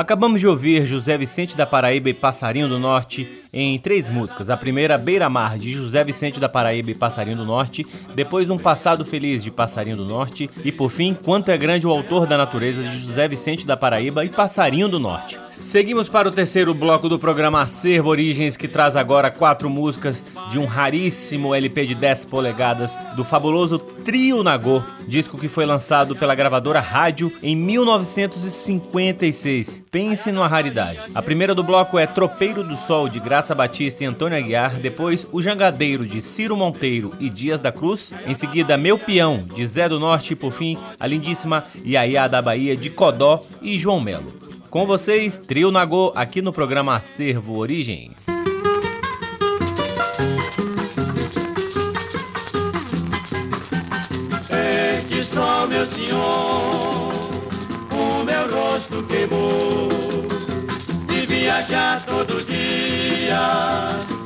Acabamos 0.00 0.40
de 0.40 0.48
ouvir 0.48 0.86
José 0.86 1.18
Vicente 1.18 1.54
da 1.54 1.66
Paraíba 1.66 2.08
e 2.08 2.14
Passarinho 2.14 2.66
do 2.66 2.78
Norte 2.78 3.28
em 3.52 3.78
três 3.78 4.08
músicas. 4.08 4.48
A 4.48 4.56
primeira, 4.56 4.96
Beira 4.96 5.28
Mar, 5.28 5.58
de 5.58 5.70
José 5.72 6.02
Vicente 6.02 6.40
da 6.40 6.48
Paraíba 6.48 6.90
e 6.90 6.94
Passarinho 6.94 7.36
do 7.36 7.44
Norte. 7.44 7.86
Depois, 8.14 8.48
Um 8.48 8.56
Passado 8.56 9.04
Feliz, 9.04 9.44
de 9.44 9.50
Passarinho 9.50 9.98
do 9.98 10.06
Norte. 10.06 10.48
E 10.64 10.72
por 10.72 10.90
fim, 10.90 11.12
Quanto 11.12 11.50
é 11.50 11.58
Grande 11.58 11.86
o 11.86 11.90
Autor 11.90 12.26
da 12.26 12.38
Natureza, 12.38 12.82
de 12.82 12.98
José 12.98 13.28
Vicente 13.28 13.66
da 13.66 13.76
Paraíba 13.76 14.24
e 14.24 14.30
Passarinho 14.30 14.88
do 14.88 14.98
Norte. 14.98 15.38
Seguimos 15.50 16.08
para 16.08 16.28
o 16.28 16.32
terceiro 16.32 16.72
bloco 16.72 17.06
do 17.06 17.18
programa 17.18 17.60
Acervo 17.60 18.08
Origens, 18.08 18.56
que 18.56 18.68
traz 18.68 18.96
agora 18.96 19.30
quatro 19.30 19.68
músicas 19.68 20.24
de 20.50 20.58
um 20.58 20.64
raríssimo 20.64 21.54
LP 21.54 21.84
de 21.84 21.94
10 21.94 22.24
polegadas 22.24 22.98
do 23.16 23.22
fabuloso 23.22 23.78
Trio 24.10 24.42
Nagô, 24.42 24.82
disco 25.06 25.38
que 25.38 25.46
foi 25.46 25.64
lançado 25.64 26.16
pela 26.16 26.34
gravadora 26.34 26.80
Rádio 26.80 27.32
em 27.40 27.54
1956. 27.54 29.84
Pense 29.88 30.32
numa 30.32 30.48
raridade. 30.48 30.98
A 31.14 31.22
primeira 31.22 31.54
do 31.54 31.62
bloco 31.62 31.96
é 31.96 32.08
Tropeiro 32.08 32.64
do 32.64 32.74
Sol, 32.74 33.08
de 33.08 33.20
Graça 33.20 33.54
Batista 33.54 34.02
e 34.02 34.08
Antônio 34.08 34.36
Aguiar. 34.36 34.80
Depois, 34.80 35.24
O 35.30 35.40
Jangadeiro, 35.40 36.04
de 36.04 36.20
Ciro 36.20 36.56
Monteiro 36.56 37.12
e 37.20 37.30
Dias 37.30 37.60
da 37.60 37.70
Cruz. 37.70 38.12
Em 38.26 38.34
seguida, 38.34 38.76
Meu 38.76 38.98
Peão, 38.98 39.46
de 39.54 39.64
Zé 39.64 39.88
do 39.88 40.00
Norte. 40.00 40.32
E 40.32 40.36
por 40.36 40.50
fim, 40.50 40.76
a 40.98 41.06
lindíssima 41.06 41.66
Iaiá 41.84 42.26
da 42.26 42.42
Bahia, 42.42 42.76
de 42.76 42.90
Codó 42.90 43.44
e 43.62 43.78
João 43.78 44.00
Melo. 44.00 44.32
Com 44.68 44.86
vocês, 44.86 45.38
Trio 45.38 45.70
Nagô, 45.70 46.12
aqui 46.16 46.42
no 46.42 46.52
programa 46.52 46.96
Acervo 46.96 47.56
Origens. 47.56 48.26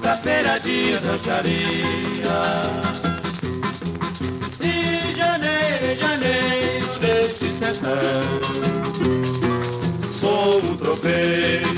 Pra 0.00 0.16
feira 0.16 0.59
de 0.61 0.94
rancharia. 0.96 2.38
E 4.61 5.14
janeiro, 5.16 6.00
janeiro 6.00 6.98
desse 7.00 7.53
sertão, 7.53 8.40
sou 10.20 10.59
um. 10.59 10.74
Tropeiro 10.77 11.74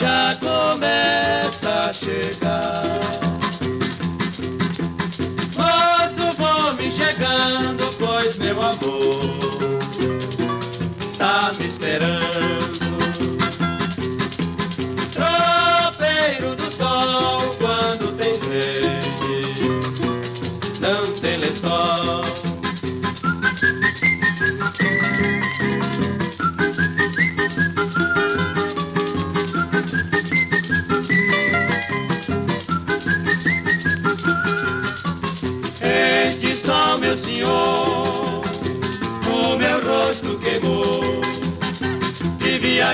já 0.00 0.34
começa 0.40 1.90
a 1.90 1.92
chegar. 1.92 3.29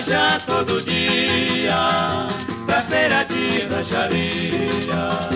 Ia 0.00 0.40
todo 0.46 0.82
dia 0.82 2.28
pra 2.66 2.82
feira 2.82 3.24
de 3.24 3.60
rancharia. 3.66 5.35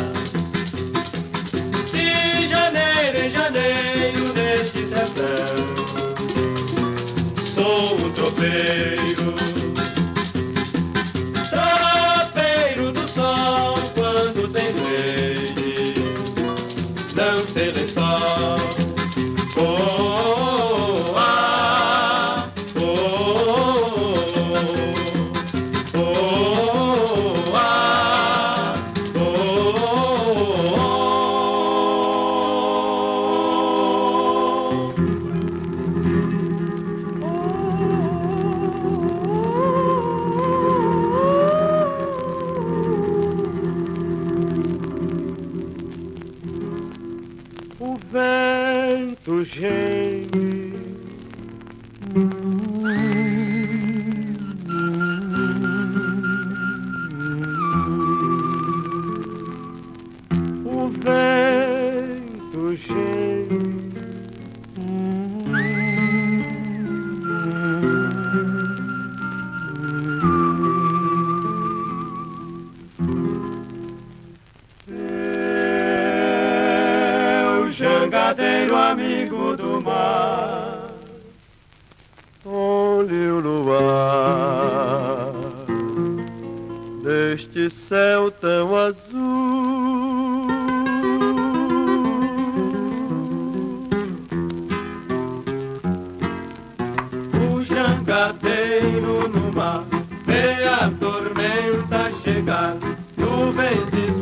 Vê 100.27 100.65
a 100.67 100.91
tormenta 100.99 102.13
chegar, 102.23 102.77
nuvens 103.17 103.89
escuras 103.93 104.20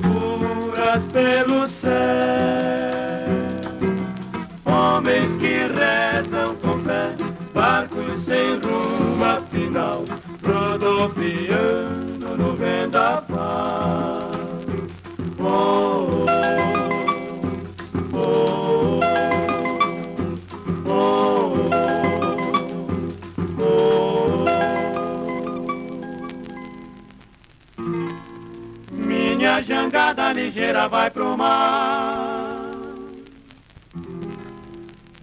ligeira 30.39 30.89
vai 30.89 31.11
pro 31.11 31.37
mar. 31.37 32.57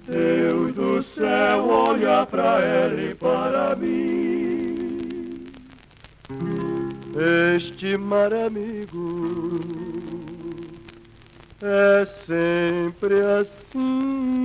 Deus 0.07 0.73
do 0.75 1.03
céu, 1.15 1.67
olha 1.67 2.25
pra 2.25 2.59
ela 2.61 3.01
e 3.01 3.15
para 3.15 3.75
mim. 3.75 5.45
Este 7.55 7.97
mar 7.97 8.33
amigo 8.33 9.59
é 11.61 12.05
sempre 12.25 13.15
assim. 13.39 14.35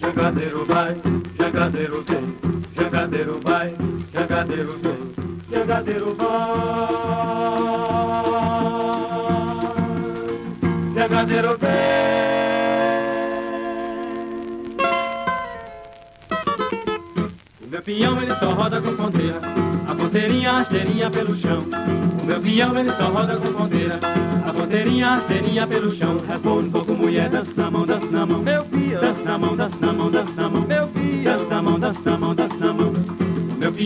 Jangadeiro 0.00 0.64
vai, 0.66 0.96
jangadeiro 1.38 2.02
vem, 2.02 2.34
jangadeiro 2.74 3.40
vai, 3.42 3.74
jangadeiro 4.12 4.78
vem, 4.78 5.15
jangadeiro 5.66 6.14
vai. 6.14 6.26
Jangadeiro 10.94 11.58
vem. 11.58 11.70
O 17.60 17.68
meu 17.68 17.82
peão 17.82 18.22
ele 18.22 18.34
só 18.36 18.50
roda 18.50 18.80
com 18.80 18.96
ponteira, 18.96 19.40
a 19.88 19.94
ponteirinha, 19.94 20.50
a 20.50 20.58
rasteirinha 20.58 21.10
pelo 21.10 21.36
chão. 21.36 21.66
O 22.22 22.24
meu 22.24 22.40
peão 22.40 22.78
ele 22.78 22.92
só 22.92 23.08
roda 23.08 23.36
com 23.36 23.52
ponteira, 23.52 24.00
a 24.46 24.52
ponteirinha, 24.52 25.06
a 25.06 25.14
rasteirinha 25.16 25.66
pelo 25.66 25.92
chão. 25.94 26.22
Responde 26.26 26.68
um 26.68 26.70
pouco 26.70 26.92
mulher, 26.92 27.28
dança 27.28 27.50
na 27.56 27.70
mão, 27.70 27.84
dança 27.84 28.06
na 28.06 28.24
mão. 28.24 28.38
Meu 28.40 28.64
peão, 28.64 29.00
dança 29.00 29.22
na 29.24 29.38
mão, 29.38 29.56
dança 29.56 29.76
na 29.80 29.92
mão, 29.92 30.10
dança 30.10 30.32
na 30.36 30.48
mão. 30.48 30.62
Meu 30.62 30.85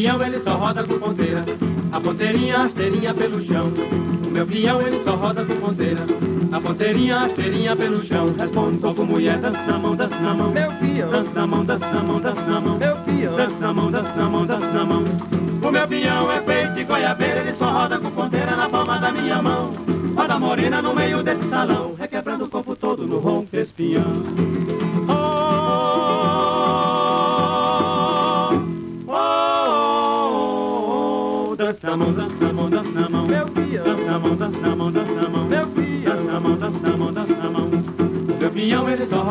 peão 0.01 0.23
ele 0.23 0.41
só 0.41 0.55
roda 0.55 0.83
com 0.83 0.99
ponteira, 0.99 1.45
a 1.93 2.01
ponteirinha, 2.01 2.57
a 2.57 2.63
rasteirinha 2.63 3.13
pelo 3.13 3.45
chão. 3.45 3.71
O 4.27 4.31
meu 4.31 4.47
peão 4.47 4.81
ele 4.81 5.05
só 5.05 5.15
roda 5.15 5.45
com 5.45 5.57
ponteira, 5.57 6.01
a 6.51 6.59
ponteirinha, 6.59 7.17
a 7.17 7.19
rasteirinha 7.21 7.77
pelo 7.77 8.03
chão. 8.07 8.33
Responde 8.35 8.77
um 8.77 8.81
pouco 8.81 9.05
mulher, 9.05 9.39
dança 9.39 9.61
na 9.67 9.79
mão, 9.79 9.95
dança 9.95 10.17
na 10.17 10.33
mão. 10.35 10.51
Meu 10.53 10.73
peão, 10.73 11.11
dança 11.11 11.31
na 11.35 11.47
mão, 11.47 11.65
dança 11.67 11.87
na 11.87 12.03
mão, 12.03 12.21
dança 12.21 12.41
na 12.41 12.61
mão. 12.61 12.79
Meu 12.79 12.97
peão, 12.97 13.37
dança 13.37 13.57
na 13.61 13.75
mão, 13.75 13.91
dança 13.91 14.15
na 14.17 14.25
mão, 14.25 14.47
dança 14.47 14.73
na 14.73 14.85
mão. 14.87 15.05
O 15.63 15.71
meu 15.71 15.89
peão 15.89 16.33
é 16.33 16.41
feito 16.41 16.75
de 16.75 16.85
goiabeira, 16.85 17.41
ele 17.41 17.55
só 17.59 17.67
roda 17.67 17.99
com 17.99 18.11
ponteira 18.11 18.57
na 18.57 18.71
palma 18.71 18.99
da 18.99 19.13
minha 19.13 19.43
mão. 19.43 19.75
Roda 20.17 20.39
morena 20.39 20.81
no 20.81 20.95
meio 20.95 21.10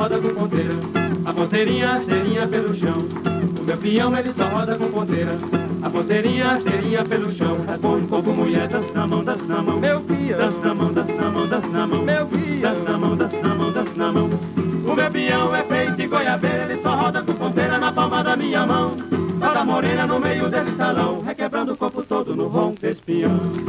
roda 0.09 0.27
com 0.27 0.33
ponteira, 0.33 0.73
a 1.23 1.33
ponteirinha, 1.33 2.01
a 2.43 2.47
pelo 2.47 2.73
chão. 2.75 3.05
O 3.59 3.63
meu 3.63 3.77
peão 3.77 4.17
ele 4.17 4.33
só 4.33 4.43
roda 4.45 4.75
com 4.75 4.89
ponteira, 4.89 5.37
a 5.83 5.89
ponteirinha, 5.89 6.59
a 6.99 7.03
pelo 7.05 7.29
chão. 7.29 7.57
Responde 7.67 8.07
como 8.07 8.33
mulher, 8.33 8.67
dança 8.67 8.91
na 8.93 9.07
mão, 9.07 9.23
dança 9.23 9.43
na 9.45 9.61
mão. 9.61 9.79
Meu 9.79 10.01
peão, 10.01 10.37
dança 10.37 10.57
na 10.63 10.73
mão, 10.73 10.93
dança 10.93 11.13
na 11.13 11.29
mão, 11.29 11.47
dança 11.47 11.67
na 11.67 11.87
mão. 11.87 12.03
Meu 12.03 12.25
peão, 12.25 12.61
dança 12.61 12.91
na 12.91 12.97
mão, 12.97 13.15
dança 13.15 13.37
na 13.37 13.55
mão, 13.55 13.71
dança 13.71 13.91
na 13.95 14.11
mão. 14.11 14.29
O 14.83 14.95
meu 14.95 15.11
peão 15.11 15.55
é 15.55 15.63
feito 15.63 15.95
de 15.95 16.07
goiabeira, 16.07 16.63
ele 16.63 16.81
só 16.81 16.95
roda 16.95 17.21
com 17.21 17.33
ponteira 17.33 17.77
na 17.77 17.91
palma 17.91 18.23
da 18.23 18.35
minha 18.35 18.65
mão. 18.65 18.97
Roda 19.39 19.63
morena 19.63 20.07
no 20.07 20.19
meio 20.19 20.49
desse 20.49 20.75
salão, 20.75 21.21
requebrando 21.21 21.73
o 21.73 21.77
corpo 21.77 22.01
todo 22.01 22.35
no 22.35 22.47
ronco 22.47 22.81
desse 22.81 23.01
peão. 23.01 23.68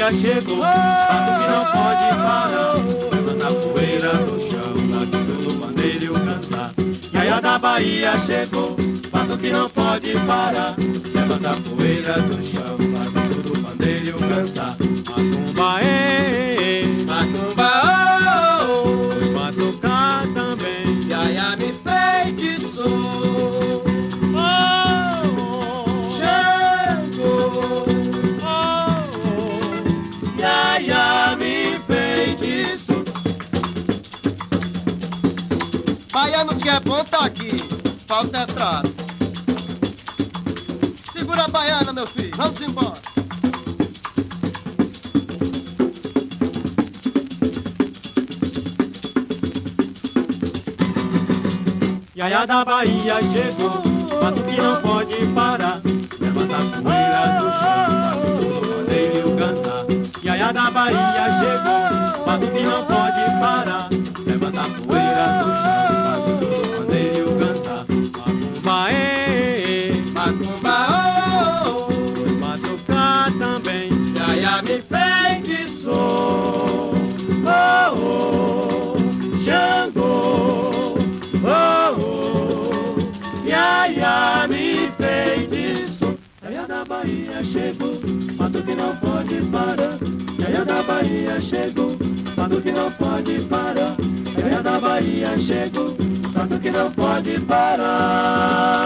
da 0.00 0.08
Bahia 0.08 0.12
chegou, 0.18 0.62
fato 0.62 1.40
que 1.40 1.50
não 1.50 1.64
pode 1.66 2.14
parar 2.16 2.50
poeira 3.54 4.12
do 4.14 4.40
chão, 4.40 4.72
batido 4.88 5.34
no 5.42 5.60
pandeiro 5.60 6.04
e 6.04 6.20
cantar. 6.20 6.72
Gaia 7.12 7.40
da 7.40 7.58
Bahia 7.58 8.18
chegou, 8.24 8.76
fato 9.10 9.36
que 9.38 9.50
não 9.50 9.68
pode 9.68 10.12
parar. 10.26 10.74
Levanta 11.14 11.50
a 11.50 11.56
poeira 11.56 12.14
do 12.22 12.46
chão, 12.46 12.76
batido 12.78 13.48
no 13.48 13.62
pandeiro 13.62 14.18
cantar. 14.18 14.79
Trato. 38.60 38.92
Segura 41.14 41.44
a 41.44 41.48
baiana, 41.48 41.92
meu 41.94 42.06
filho, 42.06 42.36
vamos 42.36 42.60
embora. 42.60 43.00
Iaia 52.14 52.46
da 52.46 52.64
Bahia 52.66 53.14
chegou, 53.32 53.82
fato 54.20 54.42
que 54.42 54.56
não 54.60 54.76
pode 54.82 55.26
parar. 55.34 55.80
Levanta 56.20 56.56
a 56.56 56.82
poeira 56.82 57.22
do 57.38 57.48
chão, 57.60 57.88
faz 58.02 58.20
tudo 58.20 58.76
rodeio 58.76 59.36
cantar. 59.38 59.86
Iaia 60.22 60.52
da 60.52 60.70
Bahia 60.70 61.19
não 88.90 88.96
pode 88.96 89.40
parar. 89.46 89.98
Da 90.66 90.82
Bahia 90.82 91.40
chegou, 91.40 91.96
mato 92.36 92.60
que 92.60 92.72
não 92.72 92.90
pode 92.92 93.40
parar. 93.42 93.94
Da 94.62 94.78
Bahia 94.80 95.38
chegou, 95.38 95.96
mato 96.34 96.58
que 96.58 96.70
não 96.70 96.90
pode 96.90 97.38
parar. 97.40 98.82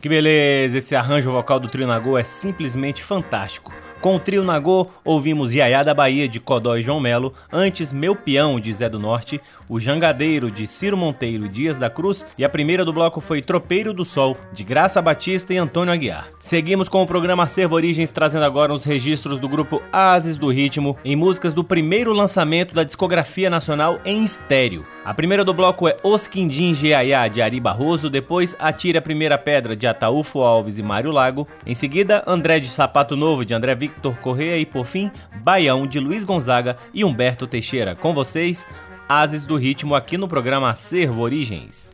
Que 0.00 0.08
beleza, 0.08 0.78
esse 0.78 0.94
arranjo 0.94 1.32
vocal 1.32 1.58
do 1.60 1.68
Trio 1.68 1.86
Nagô 1.86 2.16
é 2.16 2.24
simplesmente 2.24 3.02
fantástico. 3.02 3.72
Com 4.00 4.16
o 4.16 4.18
trio 4.18 4.42
Nagô, 4.42 4.88
ouvimos 5.04 5.52
Iaiá 5.52 5.82
da 5.82 5.92
Bahia 5.92 6.26
de 6.26 6.40
Codó 6.40 6.74
e 6.74 6.82
João 6.82 6.98
Melo, 6.98 7.34
antes 7.52 7.92
Meu 7.92 8.16
Peão 8.16 8.58
de 8.58 8.72
Zé 8.72 8.88
do 8.88 8.98
Norte, 8.98 9.38
o 9.68 9.78
Jangadeiro 9.78 10.50
de 10.50 10.66
Ciro 10.66 10.96
Monteiro 10.96 11.44
e 11.44 11.48
Dias 11.48 11.76
da 11.76 11.90
Cruz, 11.90 12.26
e 12.38 12.42
a 12.42 12.48
primeira 12.48 12.82
do 12.82 12.94
bloco 12.94 13.20
foi 13.20 13.42
Tropeiro 13.42 13.92
do 13.92 14.02
Sol, 14.02 14.38
de 14.54 14.64
Graça 14.64 15.02
Batista 15.02 15.52
e 15.52 15.58
Antônio 15.58 15.92
Aguiar. 15.92 16.28
Seguimos 16.40 16.88
com 16.88 17.02
o 17.02 17.06
programa 17.06 17.42
Acervo 17.42 17.74
Origens, 17.74 18.10
trazendo 18.10 18.46
agora 18.46 18.72
os 18.72 18.84
registros 18.84 19.38
do 19.38 19.46
grupo 19.46 19.82
Ases 19.92 20.38
do 20.38 20.48
Ritmo, 20.48 20.96
em 21.04 21.14
músicas 21.14 21.52
do 21.52 21.62
primeiro 21.62 22.14
lançamento 22.14 22.74
da 22.74 22.84
discografia 22.84 23.50
nacional 23.50 23.98
em 24.06 24.24
estéreo. 24.24 24.82
A 25.04 25.12
primeira 25.12 25.44
do 25.44 25.52
bloco 25.52 25.86
é 25.86 25.98
Os 26.02 26.26
Quindim 26.26 26.74
Geaiá, 26.74 27.28
de 27.28 27.42
Ari 27.42 27.60
Barroso, 27.60 28.08
depois 28.08 28.56
Atire 28.58 28.96
a 28.96 29.02
Primeira 29.02 29.36
Pedra, 29.36 29.76
de 29.76 29.86
Ataúfo 29.86 30.40
Alves 30.40 30.78
e 30.78 30.82
Mário 30.82 31.12
Lago, 31.12 31.46
em 31.66 31.74
seguida 31.74 32.24
André 32.26 32.60
de 32.60 32.68
Sapato 32.68 33.14
Novo, 33.14 33.44
de 33.44 33.52
André 33.52 33.74
Victor 33.90 34.16
Correia 34.18 34.56
e, 34.56 34.64
por 34.64 34.86
fim, 34.86 35.10
Baião, 35.42 35.86
de 35.86 35.98
Luiz 35.98 36.24
Gonzaga 36.24 36.76
e 36.94 37.04
Humberto 37.04 37.46
Teixeira. 37.46 37.94
Com 37.94 38.14
vocês, 38.14 38.66
Ases 39.08 39.44
do 39.44 39.56
Ritmo, 39.56 39.94
aqui 39.94 40.16
no 40.16 40.28
programa 40.28 40.70
Acervo 40.70 41.20
Origens. 41.20 41.92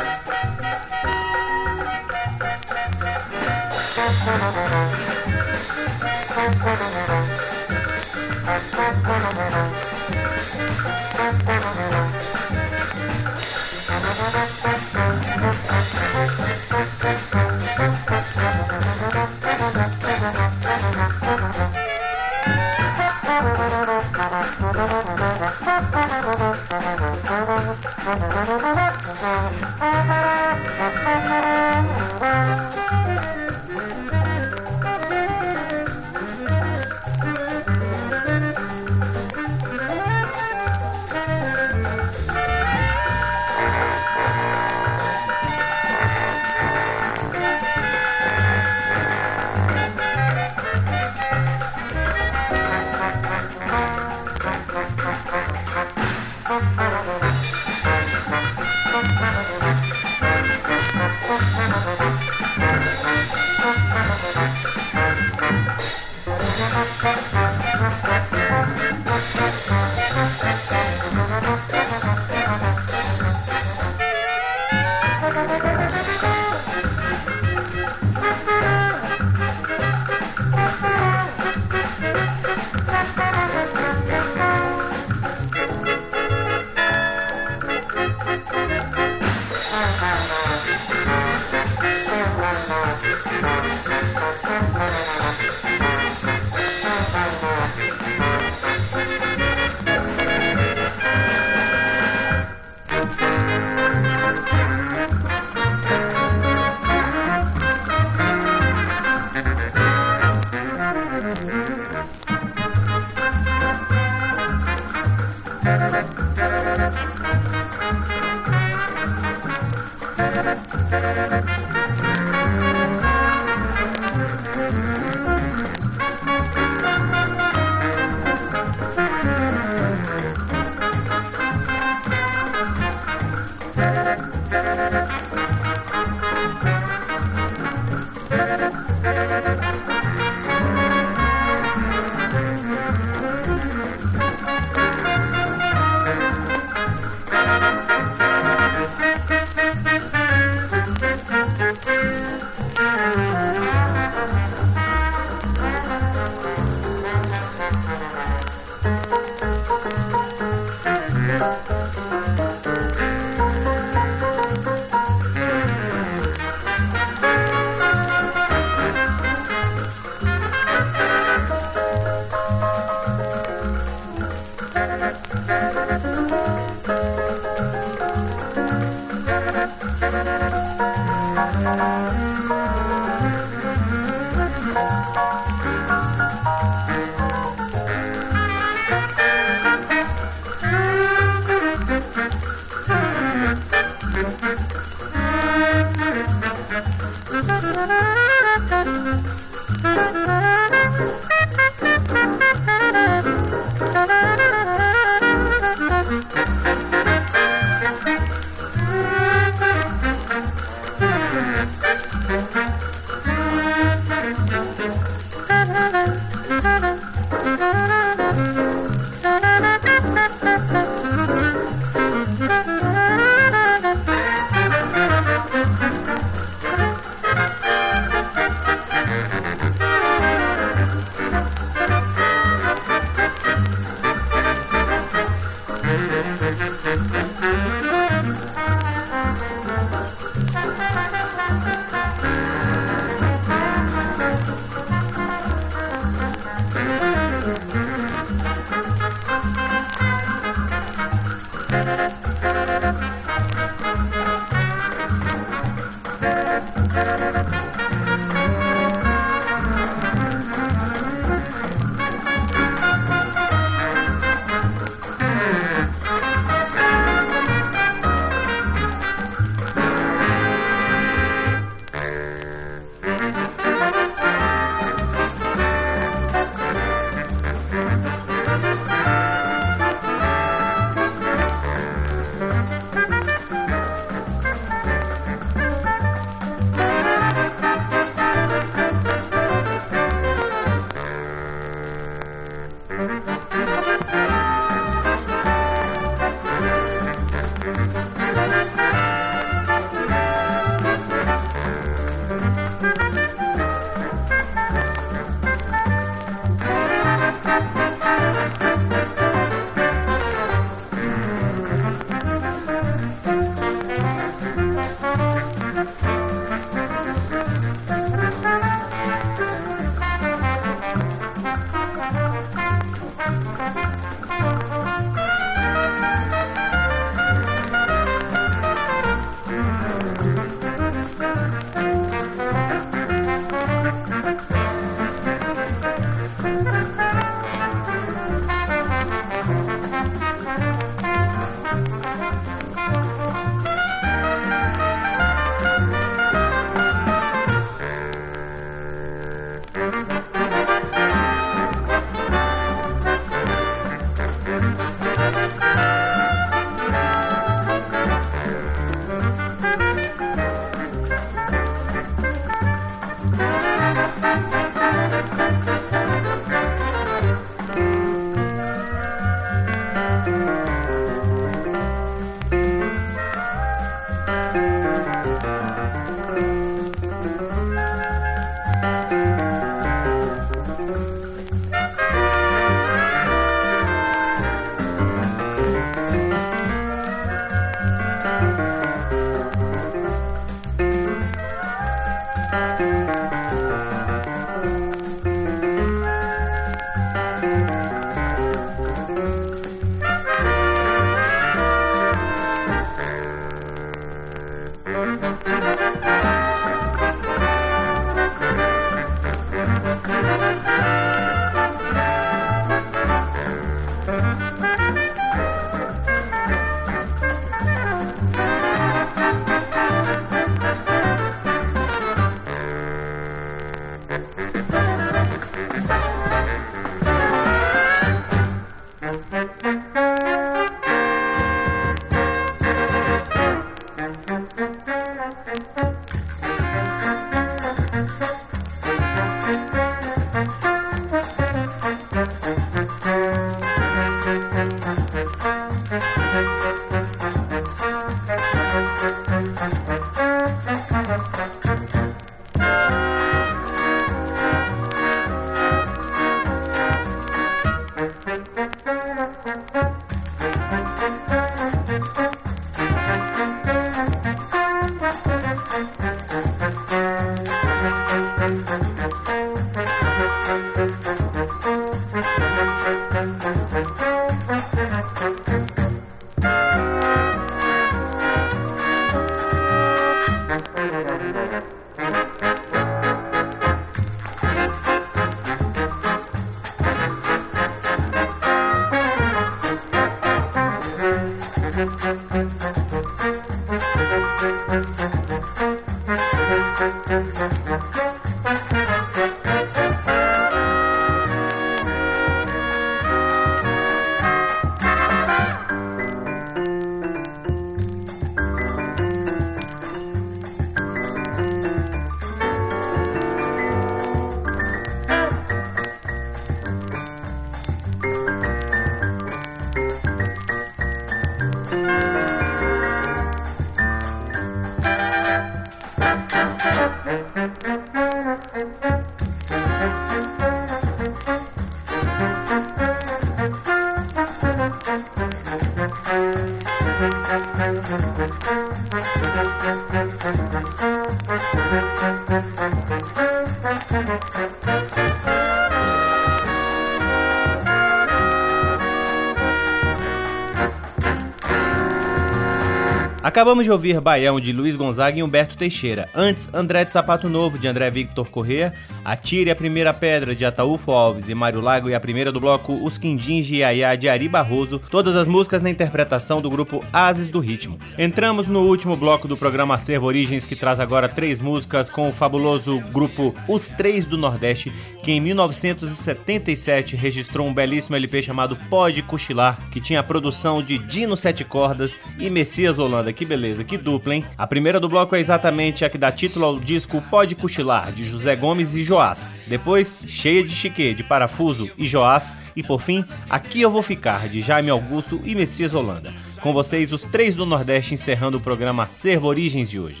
Acabamos 553.34 553.64
de 553.64 553.72
ouvir 553.72 554.00
Baião 554.00 554.38
de 554.38 554.52
Luiz 554.52 554.76
Gonzaga 554.76 555.18
e 555.18 555.22
Humberto 555.24 555.56
Teixeira. 555.56 556.08
Antes, 556.14 556.48
André 556.54 556.84
de 556.84 556.92
Sapato 556.92 557.28
Novo 557.28 557.58
de 557.58 557.66
André 557.66 557.90
Victor 557.90 558.28
Corrêa, 558.28 558.72
Atire 559.04 559.50
a 559.50 559.56
Primeira 559.56 559.92
Pedra 559.92 560.34
de 560.34 560.44
Ataúfo 560.44 560.90
Alves 560.90 561.28
e 561.28 561.34
Mário 561.34 561.60
Lago 561.60 561.90
e 561.90 561.94
a 561.94 562.00
primeira 562.00 562.32
do 562.32 562.40
bloco 562.40 562.72
Os 562.82 562.96
Quindins 562.96 563.46
de 563.46 563.56
Iaiá 563.56 563.94
de 563.96 564.08
Ari 564.08 564.28
Barroso, 564.28 564.80
todas 564.90 565.14
as 565.14 565.28
músicas 565.28 565.60
na 565.60 565.68
interpretação 565.68 566.40
do 566.40 566.48
grupo 566.48 566.82
Ases 566.92 567.28
do 567.28 567.38
Ritmo. 567.38 567.78
Entramos 567.98 568.48
no 568.48 568.60
último 568.60 568.96
bloco 568.96 569.28
do 569.28 569.36
programa 569.36 569.74
Acervo 569.74 570.06
Origens, 570.06 570.44
que 570.44 570.56
traz 570.56 570.80
agora 570.80 571.08
três 571.08 571.38
músicas 571.38 571.90
com 571.90 572.08
o 572.08 572.12
fabuloso 572.12 572.80
grupo 572.92 573.34
Os 573.46 573.68
Três 573.68 574.06
do 574.06 574.16
Nordeste, 574.16 574.72
que 575.02 575.12
em 575.12 575.20
1977 575.20 576.96
registrou 576.96 577.46
um 577.46 577.52
belíssimo 577.52 577.96
LP 577.96 578.22
chamado 578.22 578.56
Pode 578.70 579.02
Cochilar, 579.02 579.58
que 579.70 579.80
tinha 579.80 580.00
a 580.00 580.02
produção 580.04 580.62
de 580.62 580.78
Dino 580.78 581.16
Sete 581.16 581.44
Cordas 581.44 581.94
e 582.18 582.30
Messias 582.30 582.78
Holanda. 582.78 583.12
Que 583.12 583.26
beleza, 583.26 583.64
que 583.64 583.76
dupla, 583.76 584.14
hein? 584.14 584.24
A 584.38 584.46
primeira 584.46 584.80
do 584.80 584.88
bloco 584.88 585.14
é 585.14 585.20
exatamente 585.20 585.84
a 585.84 585.90
que 585.90 585.98
dá 585.98 586.10
título 586.10 586.46
ao 586.46 586.58
disco 586.58 587.02
Pode 587.10 587.34
Cochilar, 587.34 587.92
de 587.92 588.04
José 588.04 588.34
Gomes 588.34 588.74
e 588.74 588.82
Joás. 588.94 589.34
Depois, 589.48 589.92
Cheia 590.06 590.44
de 590.44 590.54
Chique, 590.54 590.94
de 590.94 591.02
Parafuso 591.02 591.68
e 591.76 591.84
Joás. 591.84 592.36
E 592.54 592.62
por 592.62 592.80
fim, 592.80 593.04
Aqui 593.28 593.60
Eu 593.60 593.68
Vou 593.68 593.82
Ficar, 593.82 594.28
de 594.28 594.40
Jaime 594.40 594.70
Augusto 594.70 595.20
e 595.24 595.34
Messias 595.34 595.74
Holanda. 595.74 596.14
Com 596.40 596.52
vocês, 596.52 596.92
os 596.92 597.02
três 597.02 597.34
do 597.34 597.44
Nordeste 597.44 597.92
encerrando 597.92 598.38
o 598.38 598.40
programa 598.40 598.86
Servo 598.86 599.26
Origens 599.26 599.68
de 599.68 599.80
hoje. 599.80 600.00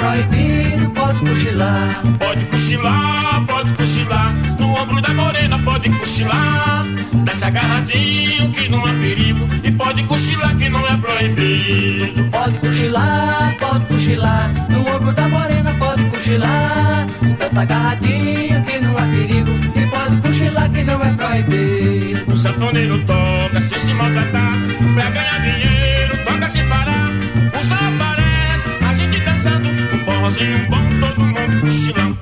Proibido, 0.00 0.90
pode 0.90 1.18
cochilar. 1.20 2.02
Pode 2.18 2.44
cochilar, 2.46 3.46
pode 3.46 3.70
cochilar. 3.72 4.34
No 4.58 4.74
ombro 4.74 5.00
da 5.00 5.14
morena 5.14 5.58
pode 5.58 5.90
cochilar. 5.90 6.86
Desce 7.24 7.44
agarradinho 7.44 8.50
que 8.50 8.68
não 8.68 8.84
há 8.84 8.92
perigo. 8.92 9.46
E 9.62 9.70
pode 9.72 10.02
cochilar 10.04 10.56
que 10.56 10.68
não 10.68 10.86
é 10.86 10.96
proibido. 10.96 12.30
Pode 12.30 12.58
cochilar, 12.58 13.56
pode 13.58 13.84
cochilar. 13.86 14.50
No 14.68 14.80
ombro 14.96 15.12
da 15.12 15.28
morena 15.28 15.74
pode 15.78 16.04
cochilar. 16.04 17.06
Desce 17.38 17.58
agarradinho 17.58 18.64
que 18.64 18.78
não 18.80 18.96
há 18.96 19.02
perigo. 19.02 19.50
E 19.76 19.86
pode 19.86 20.16
cochilar 20.16 20.70
que 20.70 20.82
não 20.82 21.02
é 21.04 21.12
proibido. 21.12 22.32
O 22.32 22.36
sanfoneiro 22.36 22.98
toca 23.04 23.60
sem 23.60 23.78
se 23.78 23.92
maltratar. 23.94 24.54
Pra 24.94 25.10
ganhar 25.10 25.40
dinheiro, 25.40 25.99
bom, 30.68 30.78
todo 31.00 31.20
mundo. 31.20 31.40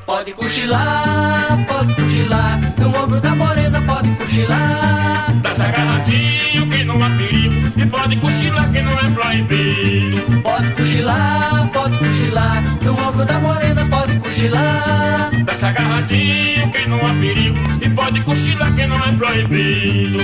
Pode 0.07 0.33
cochilar, 0.33 1.65
pode 1.67 1.95
cochilar, 1.95 2.61
no 2.79 2.97
ombro 2.97 3.21
da 3.21 3.35
morena 3.35 3.81
pode 3.83 4.11
cochilar. 4.13 5.27
Tá 5.43 5.51
agarradinho 5.51 6.69
que 6.71 6.85
não 6.85 7.03
há 7.03 7.11
perigo, 7.11 7.55
e 7.77 7.87
pode 7.87 8.17
cochilar 8.17 8.71
que 8.71 8.83
não 8.83 8.93
é 8.93 9.11
proibido. 9.11 10.43
Pode 10.43 10.71
cochilar, 10.73 11.69
pode 11.73 11.99
cochilar, 11.99 12.63
no 12.83 12.93
ombro 12.93 13.25
da 13.25 13.39
morena 13.41 13.87
pode 13.87 14.19
cochilar. 14.19 15.31
Tá 15.45 15.69
agarradinho 15.69 16.71
que 16.71 16.89
não 16.89 16.99
há 16.99 17.15
perigo, 17.21 17.59
e 17.83 17.91
pode 17.91 18.21
cochilar 18.23 18.75
que 18.75 18.87
não 18.87 18.97
é 18.97 19.13
proibido. 19.13 20.19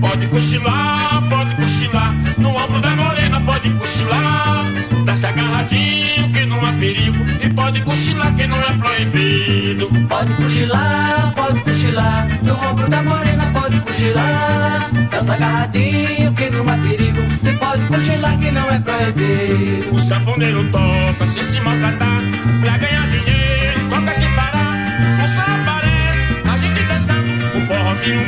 Pode 0.00 0.26
cochilar, 0.28 1.20
pode 1.28 1.56
cochilar. 1.56 2.14
No 2.38 2.50
ombro 2.50 2.80
da 2.80 2.90
morena 2.90 3.40
pode 3.40 3.70
cochilar. 3.70 4.66
Tá-se 5.04 5.26
agarradinho 5.26 6.30
que 6.32 6.46
não 6.46 6.64
há 6.64 6.72
perigo. 6.74 7.24
E 7.42 7.48
pode 7.52 7.80
cochilar 7.82 8.32
que 8.36 8.46
não 8.46 8.56
é 8.56 8.72
proibido. 8.78 9.88
Pode 10.08 10.32
cochilar, 10.34 11.32
pode 11.34 11.60
cochilar. 11.60 12.28
No 12.42 12.54
ombro 12.54 12.88
da 12.88 13.02
morena 13.02 13.50
pode 13.52 13.80
cochilar. 13.80 14.88
Tá-se 15.10 15.30
agarradinho 15.30 16.32
que 16.34 16.50
não 16.50 16.68
há 16.68 16.76
perigo. 16.78 17.22
E 17.42 17.52
pode 17.58 17.82
cochilar 17.86 18.38
que 18.38 18.50
não 18.52 18.70
é 18.70 18.78
proibido. 18.78 19.92
O 19.92 20.00
sanfoneiro 20.00 20.70
toca 20.70 21.26
sem 21.26 21.44
se 21.44 21.60
maltratar. 21.60 22.20
Pra 22.60 22.78
ganhar 22.78 23.08
dinheiro, 23.08 23.51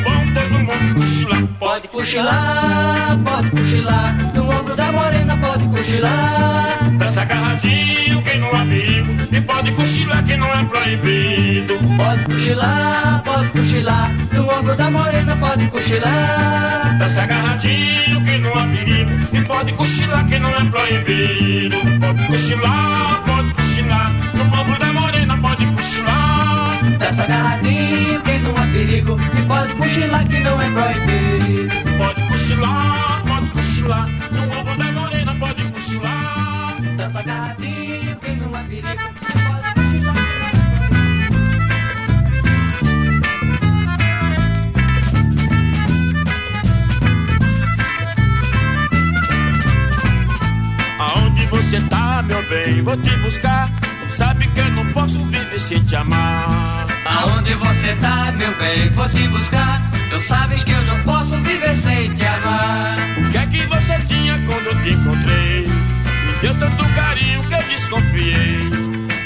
bom, 0.05 0.23
todo 0.35 0.59
mundo 0.61 0.95
cochilar. 0.95 1.43
Pode 1.59 1.89
cochilar, 1.89 3.19
pode 3.25 3.51
cochilar. 3.51 4.15
No 4.35 4.51
ombro 4.51 4.77
da 4.77 4.93
morena 4.93 5.37
pode 5.37 5.65
cochilar. 5.69 6.79
Dança 6.97 7.23
agarradinho, 7.23 8.23
quem 8.23 8.39
não 8.39 8.49
há 8.55 8.65
perigo. 8.65 9.15
E 9.33 9.41
pode 9.41 9.73
cochilar 9.73 10.25
que 10.25 10.37
não 10.37 10.47
é 10.47 10.65
proibido. 10.65 11.79
Pode 11.97 12.25
cochilar, 12.25 13.23
pode 13.25 13.49
cochilar. 13.49 14.13
No 14.33 14.49
ombro 14.51 14.77
da 14.77 14.91
morena 14.91 15.37
pode 15.37 15.67
cochilar. 15.69 16.99
Dança 16.99 17.23
agarradinho 17.23 18.23
que 18.25 18.39
não 18.39 18.57
há 18.57 18.67
perigo. 18.69 19.11
E 19.33 19.41
pode 19.41 19.73
cochilar 19.73 20.27
que 20.27 20.39
não 20.39 20.51
é 20.51 20.65
proibido. 20.71 21.77
Pode 22.01 22.27
cochilar, 22.27 23.23
pode 23.27 23.55
cochilar. 23.55 24.13
No 24.35 24.45
ombro 24.45 24.79
da 24.79 24.94
Dança 27.05 27.25
agarradinho 27.25 28.23
que 28.23 28.39
não 28.39 28.57
há 28.57 28.67
perigo. 28.69 29.21
E 29.39 29.43
pode 29.43 29.75
cochilar 29.75 30.27
que 30.27 30.41
não 30.41 30.63
é 30.63 30.71
proibido. 30.71 31.99
Pode 31.99 32.29
cochilar, 32.29 33.23
pode 33.27 33.47
cochilar. 33.51 34.09
No 34.33 34.59
ombro 34.59 34.79
da 34.79 34.85
morena 34.93 35.35
pode 35.39 35.65
cochilar. 35.65 36.77
Dança 36.97 37.19
agarradinho 37.19 38.17
que 38.17 38.31
não 38.31 38.55
há 38.55 38.63
perigo. 38.63 39.15
Aonde 50.99 51.47
você 51.49 51.83
tá, 51.83 52.23
meu 52.23 52.43
bem? 52.49 52.81
Vou 52.81 52.97
te 52.97 53.15
buscar. 53.19 53.69
Sabe 54.11 54.47
que 54.47 54.61
eu 54.61 54.71
não 54.71 54.91
posso 54.93 55.19
viver 55.27 55.61
sem 55.61 55.85
te 55.85 55.97
amar. 55.97 56.94
Aonde 57.05 57.55
você 57.55 57.95
tá, 58.01 58.33
meu 58.33 58.55
bem? 58.57 58.89
Vou 58.91 59.09
te 59.09 59.29
buscar. 59.29 59.83
Tu 60.11 60.21
sabes 60.23 60.63
que 60.65 60.71
eu 60.71 60.83
não 60.83 61.01
posso 61.03 61.37
viver 61.43 61.77
sem 61.77 62.15
te 62.15 62.25
amar. 62.25 62.97
O 63.19 63.31
que 63.31 63.39
é 63.39 63.47
que 63.47 63.67
você 63.67 63.99
tinha 64.07 64.39
quando 64.47 64.67
eu 64.67 64.83
te 64.83 64.91
encontrei? 64.91 65.67
Me 65.67 66.33
deu 66.41 66.55
tanto 66.59 66.85
carinho 66.95 67.43
que 67.45 67.55
eu 67.55 67.63
desconfiei. 67.65 68.71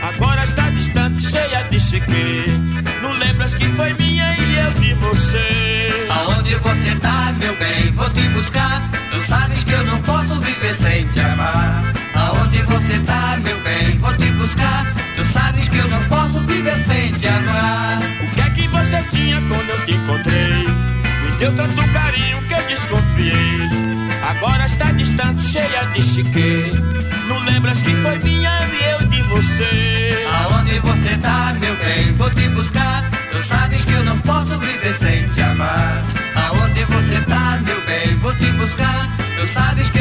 Agora 0.03 0.45
está 0.45 0.69
distante, 0.71 1.23
cheia 1.23 1.63
de 1.65 1.81
chique. 1.81 2.47
Não 3.03 3.13
lembras 3.13 3.55
que 3.55 3.67
foi 3.67 3.93
minha 3.95 4.33
e 4.37 4.59
eu 4.59 4.71
de 4.81 4.95
você? 4.95 6.07
Aonde 6.11 6.55
você 6.57 6.97
tá, 6.97 7.35
meu 7.39 7.55
bem? 7.57 7.93
Vou 7.93 8.09
te 8.11 8.29
buscar. 8.31 8.83
Tu 9.11 9.21
sabes 9.27 9.63
que 9.63 9.73
eu 9.73 9.85
não 9.85 10.01
posso 10.03 10.41
viver 10.41 10.75
sem 10.75 11.07
te 11.09 11.21
amar. 11.21 11.83
Aonde 12.15 12.63
você 12.63 12.99
tá, 13.01 13.39
meu 13.43 13.61
bem? 13.61 13.99
Vou 13.99 14.13
te 14.15 14.31
buscar. 14.33 14.98
Que 15.71 15.79
eu 15.79 15.89
não 15.89 16.03
posso 16.05 16.41
viver 16.41 16.79
sem 16.87 17.13
te 17.13 17.27
amar. 17.27 17.99
O 18.23 18.35
que 18.35 18.41
é 18.41 18.51
que 18.51 18.69
você 18.69 19.03
tinha 19.11 19.41
quando 19.43 19.69
eu 19.69 19.87
te 19.87 19.93
encontrei? 19.93 20.67
Me 21.23 21.37
deu 21.39 21.55
tanto 21.55 21.93
carinho 21.93 22.41
que 22.43 22.55
eu 22.55 22.63
desconfiei. 22.67 23.69
Agora 24.29 24.67
está 24.67 24.93
distante, 24.93 25.43
cheia 25.43 25.85
de 25.95 26.03
chique. 26.03 26.73
Não 27.29 27.39
lembras 27.45 27.81
que 27.83 27.95
foi 27.97 28.19
minha 28.19 28.51
e 28.73 28.93
eu 28.93 29.09
de 29.09 29.23
você? 29.23 30.27
Aonde 30.33 30.79
você 30.81 31.17
tá, 31.19 31.55
meu 31.61 31.77
bem? 31.77 32.13
Vou 32.15 32.31
te 32.31 32.49
buscar. 32.49 33.05
Tu 33.31 33.43
sabes 33.43 33.85
que 33.85 33.93
eu 33.93 34.05
não 34.05 34.19
posso 34.21 34.59
viver 34.59 34.95
sem 34.95 35.29
te 35.29 35.41
amar. 35.43 36.03
Aonde 36.35 36.85
você 36.85 37.21
tá, 37.27 37.61
meu 37.67 37.81
bem? 37.87 38.17
Vou 38.17 38.35
te 38.35 38.47
buscar. 38.53 39.09
Tu 39.39 39.47
sabes 39.53 39.91
que 39.91 39.98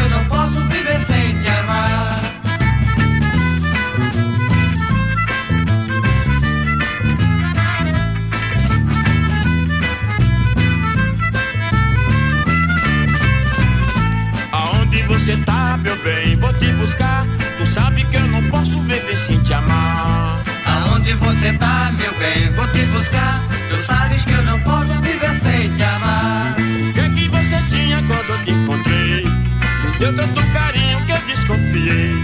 Você 21.48 21.58
tá, 21.60 21.94
meu 21.98 22.14
bem? 22.20 22.52
Vou 22.56 22.68
te 22.68 22.86
buscar. 22.88 23.42
Tu 23.70 23.82
sabes 23.86 24.22
que 24.22 24.32
eu 24.32 24.44
não 24.44 24.60
posso 24.64 24.94
viver 25.00 25.40
sem 25.40 25.74
te 25.76 25.82
amar. 25.82 26.54
O 26.58 26.94
que 26.94 27.00
é 27.00 27.10
que 27.10 27.28
você 27.30 27.64
tinha 27.70 28.04
quando 28.04 28.30
eu 28.32 28.44
te 28.44 28.52
encontrei? 28.52 29.24
Me 29.24 29.98
deu 29.98 30.14
tanto 30.14 30.46
carinho 30.52 31.00
que 31.06 31.12
eu 31.14 31.18
desconfiei. 31.26 32.16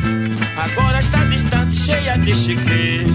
Agora 0.57 0.99
está 0.99 1.19
distante, 1.23 1.73
cheia 1.73 2.17
de 2.17 2.35
chique. 2.35 3.05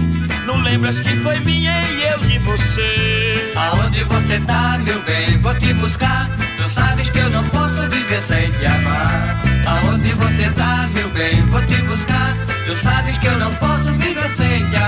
Não 0.47 0.59
lembras 0.63 0.99
que 0.99 1.15
foi 1.17 1.39
minha 1.41 1.79
e 1.91 2.01
eu 2.07 2.17
de 2.21 2.39
você? 2.39 3.53
Aonde 3.55 4.03
você 4.05 4.39
tá, 4.39 4.79
meu 4.79 4.99
bem? 5.03 5.37
Vou 5.37 5.53
te 5.53 5.75
buscar. 5.75 6.27
Tu 6.57 6.69
sabes 6.69 7.07
que 7.07 7.19
eu 7.19 7.29
não 7.29 7.43
posso 7.49 7.87
viver 7.87 8.21
sem 8.23 8.49
te 8.49 8.65
amar. 8.65 9.39
Aonde 9.67 10.11
você 10.13 10.49
tá, 10.53 10.89
meu 10.91 11.07
bem? 11.09 11.43
Vou 11.43 11.61
te 11.67 11.79
buscar. 11.83 12.35
Tu 12.65 12.75
sabes 12.77 13.15
que 13.19 13.27
eu 13.27 13.37
não 13.37 13.53
posso 13.57 13.91
viver 13.91 14.21
sem 14.23 14.35
te 14.37 14.38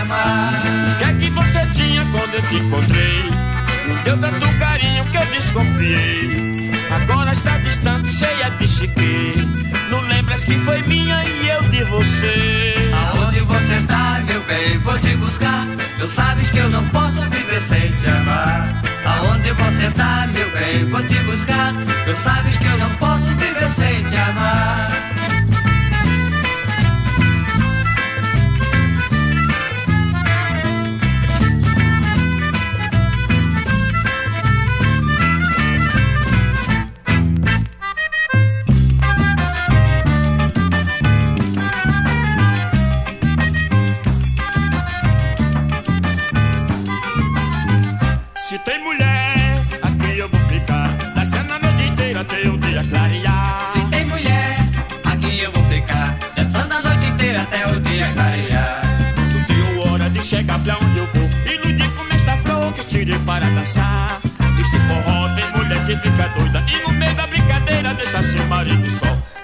O 0.03 0.97
que 0.97 1.03
é 1.03 1.13
que 1.13 1.29
você 1.29 1.63
tinha 1.75 2.03
quando 2.11 2.33
eu 2.33 2.41
te 2.41 2.55
encontrei? 2.55 3.23
Me 3.87 3.95
deu 4.03 4.17
tanto 4.17 4.47
carinho 4.57 5.05
que 5.05 5.17
eu 5.17 5.25
desconfiei. 5.27 6.71
Agora 6.89 7.31
está 7.31 7.57
distante, 7.59 8.07
cheia 8.07 8.49
de 8.49 8.67
chique. 8.67 9.47
Não 9.91 10.01
lembras 10.01 10.43
que 10.43 10.57
foi 10.59 10.81
minha 10.83 11.23
e 11.23 11.49
eu 11.49 11.61
de 11.69 11.83
você? 11.83 12.91
Aonde 12.93 13.41
você 13.41 13.83
tá, 13.87 14.23
meu 14.25 14.41
bem? 14.43 14.79
Vou 14.79 14.97
te 14.97 15.15
buscar. 15.17 15.67
Tu 15.99 16.07
sabes 16.07 16.49
que 16.49 16.57
eu 16.57 16.69
não 16.69 16.83
posso 16.89 17.21
viver 17.29 17.61
sem 17.69 17.91
te 17.91 18.09
amar. 18.09 18.67
Aonde 19.05 19.51
você 19.51 19.91
tá, 19.91 20.27
meu 20.33 20.49
bem? 20.51 20.89
Vou 20.89 21.03
te 21.03 21.19
buscar. 21.23 21.73
Tu 22.05 22.23
sabes 22.23 22.57
que 22.57 22.65
eu 22.65 22.77
não 22.79 22.89
posso 22.95 23.10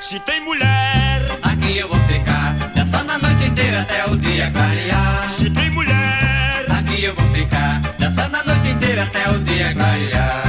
Se 0.10 0.18
tem 0.22 0.40
mulher, 0.40 1.22
Aqui 1.44 1.80
eu 1.80 1.90
vou 1.90 2.00
ficar. 2.08 2.54
Dançando 2.74 3.12
a 3.12 3.18
noite 3.18 3.50
inteira 3.50 3.82
até 3.82 4.10
o 4.10 4.16
dia 4.16 4.50
clarear. 4.52 5.30
se 5.30 5.50
tem 5.50 5.70
mulher, 5.72 6.66
Aqui 6.80 7.04
eu 7.04 7.14
vou 7.14 7.28
ficar. 7.34 7.82
Dançando 8.00 8.38
a 8.38 8.44
noite 8.46 8.70
inteira 8.70 9.04
até 9.04 9.30
o 9.30 9.40
dia 9.40 9.74
clarear. 9.74 10.44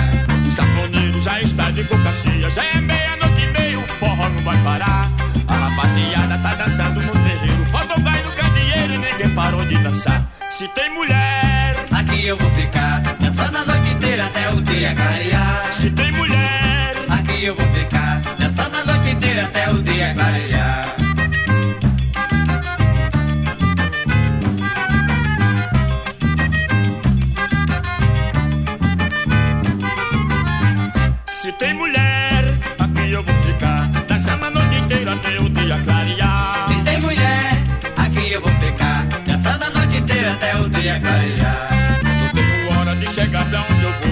o 0.46 0.50
safoneiro 0.52 1.20
já 1.20 1.40
está 1.40 1.72
de 1.72 1.82
boca 1.82 2.12
cheia. 2.14 2.48
Já 2.52 2.64
é 2.66 2.80
meia-noite 2.80 3.42
e 3.42 3.46
meia, 3.48 3.80
o 3.80 3.82
forró 3.98 4.28
não 4.28 4.42
vai 4.44 4.56
parar. 4.58 5.08
A 5.48 5.54
rapaziada 5.54 6.38
tá 6.38 6.54
dançando 6.54 7.02
no 7.02 7.12
terreiro. 7.12 7.66
Falta 7.66 8.00
vai 8.00 8.22
no 8.22 8.30
candeeiro 8.30 8.94
e 8.94 8.98
ninguém 8.98 9.30
parou 9.34 9.64
de 9.64 9.76
dançar. 9.78 10.22
Se 10.52 10.68
tem 10.68 10.88
mulher, 10.90 11.74
Aqui 11.90 12.24
eu 12.24 12.36
vou 12.36 12.50
ficar. 12.50 13.00
Dançando 13.18 13.58
a 13.58 13.64
noite 13.64 13.90
inteira 13.90 14.24
até 14.24 14.50
o 14.50 14.62
dia 14.62 14.94
clarear. 14.94 15.64
Se 31.26 31.52
tem 31.52 31.74
mulher, 31.74 32.44
aqui 32.78 33.12
eu 33.12 33.22
vou 33.22 33.34
ficar. 33.42 33.88
Dançando 34.06 34.44
a 34.46 34.50
noite 34.50 34.76
inteira 34.76 35.12
até 35.12 35.38
o 35.40 35.48
dia 35.48 35.78
clarear. 35.84 36.68
Se 36.68 36.82
tem 36.82 37.00
mulher, 37.00 37.52
aqui 37.96 38.32
eu 38.32 38.40
vou 38.40 38.50
ficar. 38.52 39.06
Dançando 39.26 39.64
a 39.64 39.70
noite 39.70 39.98
inteira 39.98 40.32
até 40.32 40.56
o 40.56 40.68
dia 40.68 41.00
clarear. 41.00 41.68
Não 42.02 42.28
tenho 42.34 42.78
hora 42.78 42.96
de 42.96 43.08
chegar 43.08 43.44
pra 43.48 43.60
onde 43.60 43.82
eu 43.82 43.92
vou. 43.92 44.07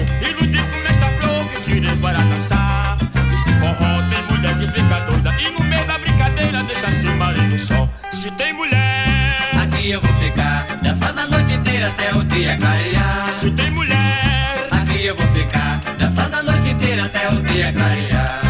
Se 8.27 8.31
tem 8.33 8.51
mulher. 8.51 9.51
Aqui 9.63 9.89
eu 9.89 10.01
vou 10.01 10.13
ficar, 10.15 10.65
dançando 10.83 11.21
a 11.21 11.27
noite 11.27 11.53
inteira 11.53 11.87
até 11.87 12.13
o 12.13 12.25
dia 12.25 12.57
clarear. 12.57 13.31
Se 13.31 13.49
tem 13.51 13.71
mulher. 13.71 14.67
Aqui 14.69 15.05
eu 15.05 15.15
vou 15.15 15.25
ficar, 15.27 15.81
dançando 15.97 16.35
a 16.35 16.43
noite 16.43 16.71
inteira 16.71 17.05
até 17.05 17.29
o 17.29 17.41
dia 17.43 17.71
clarear. 17.71 18.41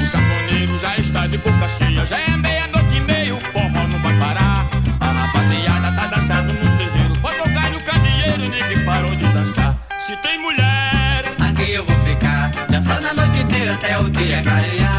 O 0.00 0.06
sanfoneiro 0.06 0.78
já 0.78 0.96
está 0.98 1.26
de 1.26 1.38
boca 1.38 1.68
cheia, 1.68 2.06
já 2.06 2.16
é 2.16 2.36
meia-noite 2.36 2.96
e 2.96 3.00
meio, 3.00 3.36
o 3.36 3.40
forró 3.40 3.88
não 3.88 3.98
vai 3.98 4.16
parar. 4.20 4.68
A 5.00 5.06
rapaziada 5.06 5.90
tá 5.96 6.06
dançando 6.14 6.52
no 6.52 6.78
terreiro, 6.78 7.18
pode 7.20 7.38
tocar 7.38 7.70
no 7.72 7.80
candeeiro, 7.80 8.38
ninguém 8.38 8.84
parou 8.84 9.10
de 9.16 9.26
dançar. 9.32 9.76
Se 9.98 10.16
tem 10.18 10.38
mulher. 10.38 11.24
Aqui 11.40 11.72
eu 11.72 11.84
vou 11.84 11.96
ficar, 12.04 12.52
dançando 12.68 13.08
a 13.08 13.14
noite 13.14 13.42
inteira 13.42 13.74
até 13.74 13.98
o 13.98 14.08
dia 14.10 14.40
clarear. 14.44 14.93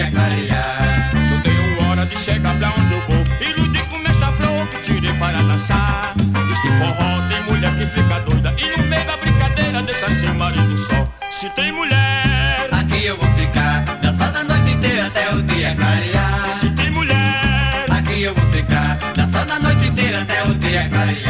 Até 0.00 0.08
o 0.08 0.10
dia 0.10 0.10
clarear. 0.10 1.12
Eu 1.32 1.40
tenho 1.42 1.88
hora 1.88 2.06
de 2.06 2.16
chegar 2.16 2.54
pra 2.56 2.70
onde 2.70 2.92
eu 2.92 3.00
vou. 3.06 3.24
Iludir 3.40 3.84
com 3.86 3.96
esta 3.98 4.32
flor 4.32 4.66
que 4.68 4.82
tirei 4.82 5.12
para 5.14 5.42
dançar. 5.42 6.14
Este 6.52 6.68
forró 6.78 7.28
tem 7.28 7.42
mulher 7.42 7.76
que 7.76 7.86
fica 7.86 8.20
doida. 8.20 8.54
E 8.58 8.80
no 8.80 8.86
meio 8.88 9.04
da 9.04 9.16
brincadeira 9.16 9.82
deixa 9.82 10.10
seu 10.10 10.34
marido 10.34 10.78
só. 10.78 11.08
Se 11.30 11.48
tem 11.50 11.72
mulher, 11.72 12.68
aqui 12.72 13.04
eu 13.04 13.16
vou 13.16 13.28
ficar. 13.34 13.84
Dançando 14.02 14.38
a 14.38 14.44
noite 14.44 14.74
inteira 14.74 15.06
até 15.06 15.34
o 15.34 15.42
dia 15.42 15.74
clarear. 15.74 16.50
Se 16.50 16.70
tem 16.70 16.90
mulher, 16.90 17.86
aqui 17.90 18.22
eu 18.22 18.34
vou 18.34 18.52
ficar. 18.52 18.98
Dançando 19.16 19.52
a 19.52 19.58
noite 19.58 19.88
inteira 19.88 20.22
até 20.22 20.42
o 20.44 20.54
dia 20.54 20.88
clarear. 20.88 21.29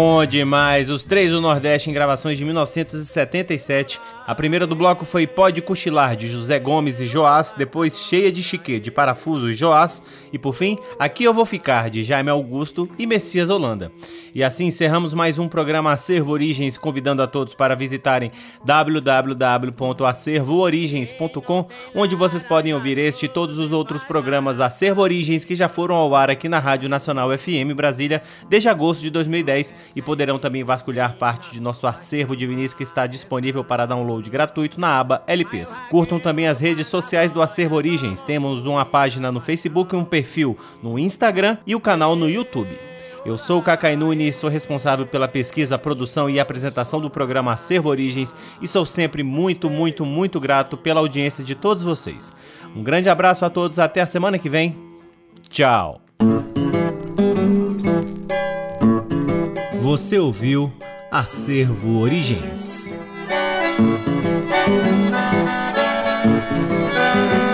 Bom 0.00 0.24
demais! 0.24 0.88
Os 0.90 1.02
três 1.02 1.28
do 1.32 1.40
Nordeste 1.40 1.90
em 1.90 1.92
gravações 1.92 2.38
de 2.38 2.44
1977. 2.44 4.00
A 4.28 4.34
primeira 4.34 4.66
do 4.66 4.76
bloco 4.76 5.06
foi 5.06 5.26
Pode 5.26 5.62
Cochilar, 5.62 6.14
de 6.14 6.28
José 6.28 6.58
Gomes 6.58 7.00
e 7.00 7.06
Joás. 7.06 7.54
Depois 7.56 7.98
Cheia 7.98 8.30
de 8.30 8.42
Chique, 8.42 8.78
de 8.78 8.90
Parafuso 8.90 9.50
e 9.50 9.54
Joás. 9.54 10.02
E 10.30 10.38
por 10.38 10.52
fim, 10.52 10.76
Aqui 10.98 11.24
Eu 11.24 11.32
Vou 11.32 11.46
Ficar, 11.46 11.88
de 11.88 12.04
Jaime 12.04 12.28
Augusto 12.28 12.86
e 12.98 13.06
Messias 13.06 13.48
Holanda. 13.48 13.90
E 14.34 14.44
assim 14.44 14.66
encerramos 14.66 15.14
mais 15.14 15.38
um 15.38 15.48
programa 15.48 15.92
Acervo 15.92 16.32
Origens, 16.32 16.76
convidando 16.76 17.22
a 17.22 17.26
todos 17.26 17.54
para 17.54 17.74
visitarem 17.74 18.30
www.acervoorigens.com, 18.66 21.66
onde 21.94 22.14
vocês 22.14 22.42
podem 22.42 22.74
ouvir 22.74 22.98
este 22.98 23.24
e 23.24 23.30
todos 23.30 23.58
os 23.58 23.72
outros 23.72 24.04
programas 24.04 24.60
Acervo 24.60 25.00
Origens 25.00 25.46
que 25.46 25.54
já 25.54 25.70
foram 25.70 25.94
ao 25.94 26.14
ar 26.14 26.28
aqui 26.28 26.50
na 26.50 26.58
Rádio 26.58 26.90
Nacional 26.90 27.30
FM 27.30 27.72
Brasília 27.74 28.20
desde 28.46 28.68
agosto 28.68 29.00
de 29.00 29.08
2010 29.08 29.72
e 29.96 30.02
poderão 30.02 30.38
também 30.38 30.62
vasculhar 30.62 31.16
parte 31.16 31.50
de 31.50 31.62
nosso 31.62 31.86
acervo 31.86 32.36
de 32.36 32.46
vinis 32.46 32.74
que 32.74 32.82
está 32.82 33.06
disponível 33.06 33.64
para 33.64 33.86
download 33.86 34.17
gratuito 34.26 34.80
na 34.80 34.98
aba 34.98 35.22
LPs. 35.26 35.80
Curtam 35.90 36.18
também 36.18 36.48
as 36.48 36.58
redes 36.60 36.86
sociais 36.86 37.32
do 37.32 37.40
Acervo 37.40 37.76
Origens. 37.76 38.20
Temos 38.20 38.66
uma 38.66 38.84
página 38.84 39.30
no 39.30 39.40
Facebook, 39.40 39.94
um 39.94 40.04
perfil 40.04 40.56
no 40.82 40.98
Instagram 40.98 41.58
e 41.66 41.74
o 41.74 41.80
canal 41.80 42.16
no 42.16 42.28
YouTube. 42.28 42.76
Eu 43.24 43.36
sou 43.36 43.58
o 43.58 43.62
Cacai 43.62 43.96
Nunes, 43.96 44.36
sou 44.36 44.48
responsável 44.48 45.04
pela 45.06 45.28
pesquisa, 45.28 45.78
produção 45.78 46.30
e 46.30 46.40
apresentação 46.40 47.00
do 47.00 47.10
programa 47.10 47.52
Acervo 47.52 47.88
Origens 47.88 48.34
e 48.62 48.66
sou 48.66 48.86
sempre 48.86 49.22
muito, 49.22 49.68
muito, 49.68 50.04
muito 50.06 50.40
grato 50.40 50.76
pela 50.76 51.00
audiência 51.00 51.44
de 51.44 51.54
todos 51.54 51.82
vocês. 51.82 52.32
Um 52.74 52.82
grande 52.82 53.08
abraço 53.08 53.44
a 53.44 53.50
todos, 53.50 53.78
até 53.78 54.00
a 54.00 54.06
semana 54.06 54.38
que 54.38 54.48
vem. 54.48 54.76
Tchau! 55.48 56.00
Você 59.80 60.18
ouviu 60.18 60.72
Acervo 61.10 62.00
Origens. 62.00 62.92
Thank 63.78 64.08
you. 67.42 67.47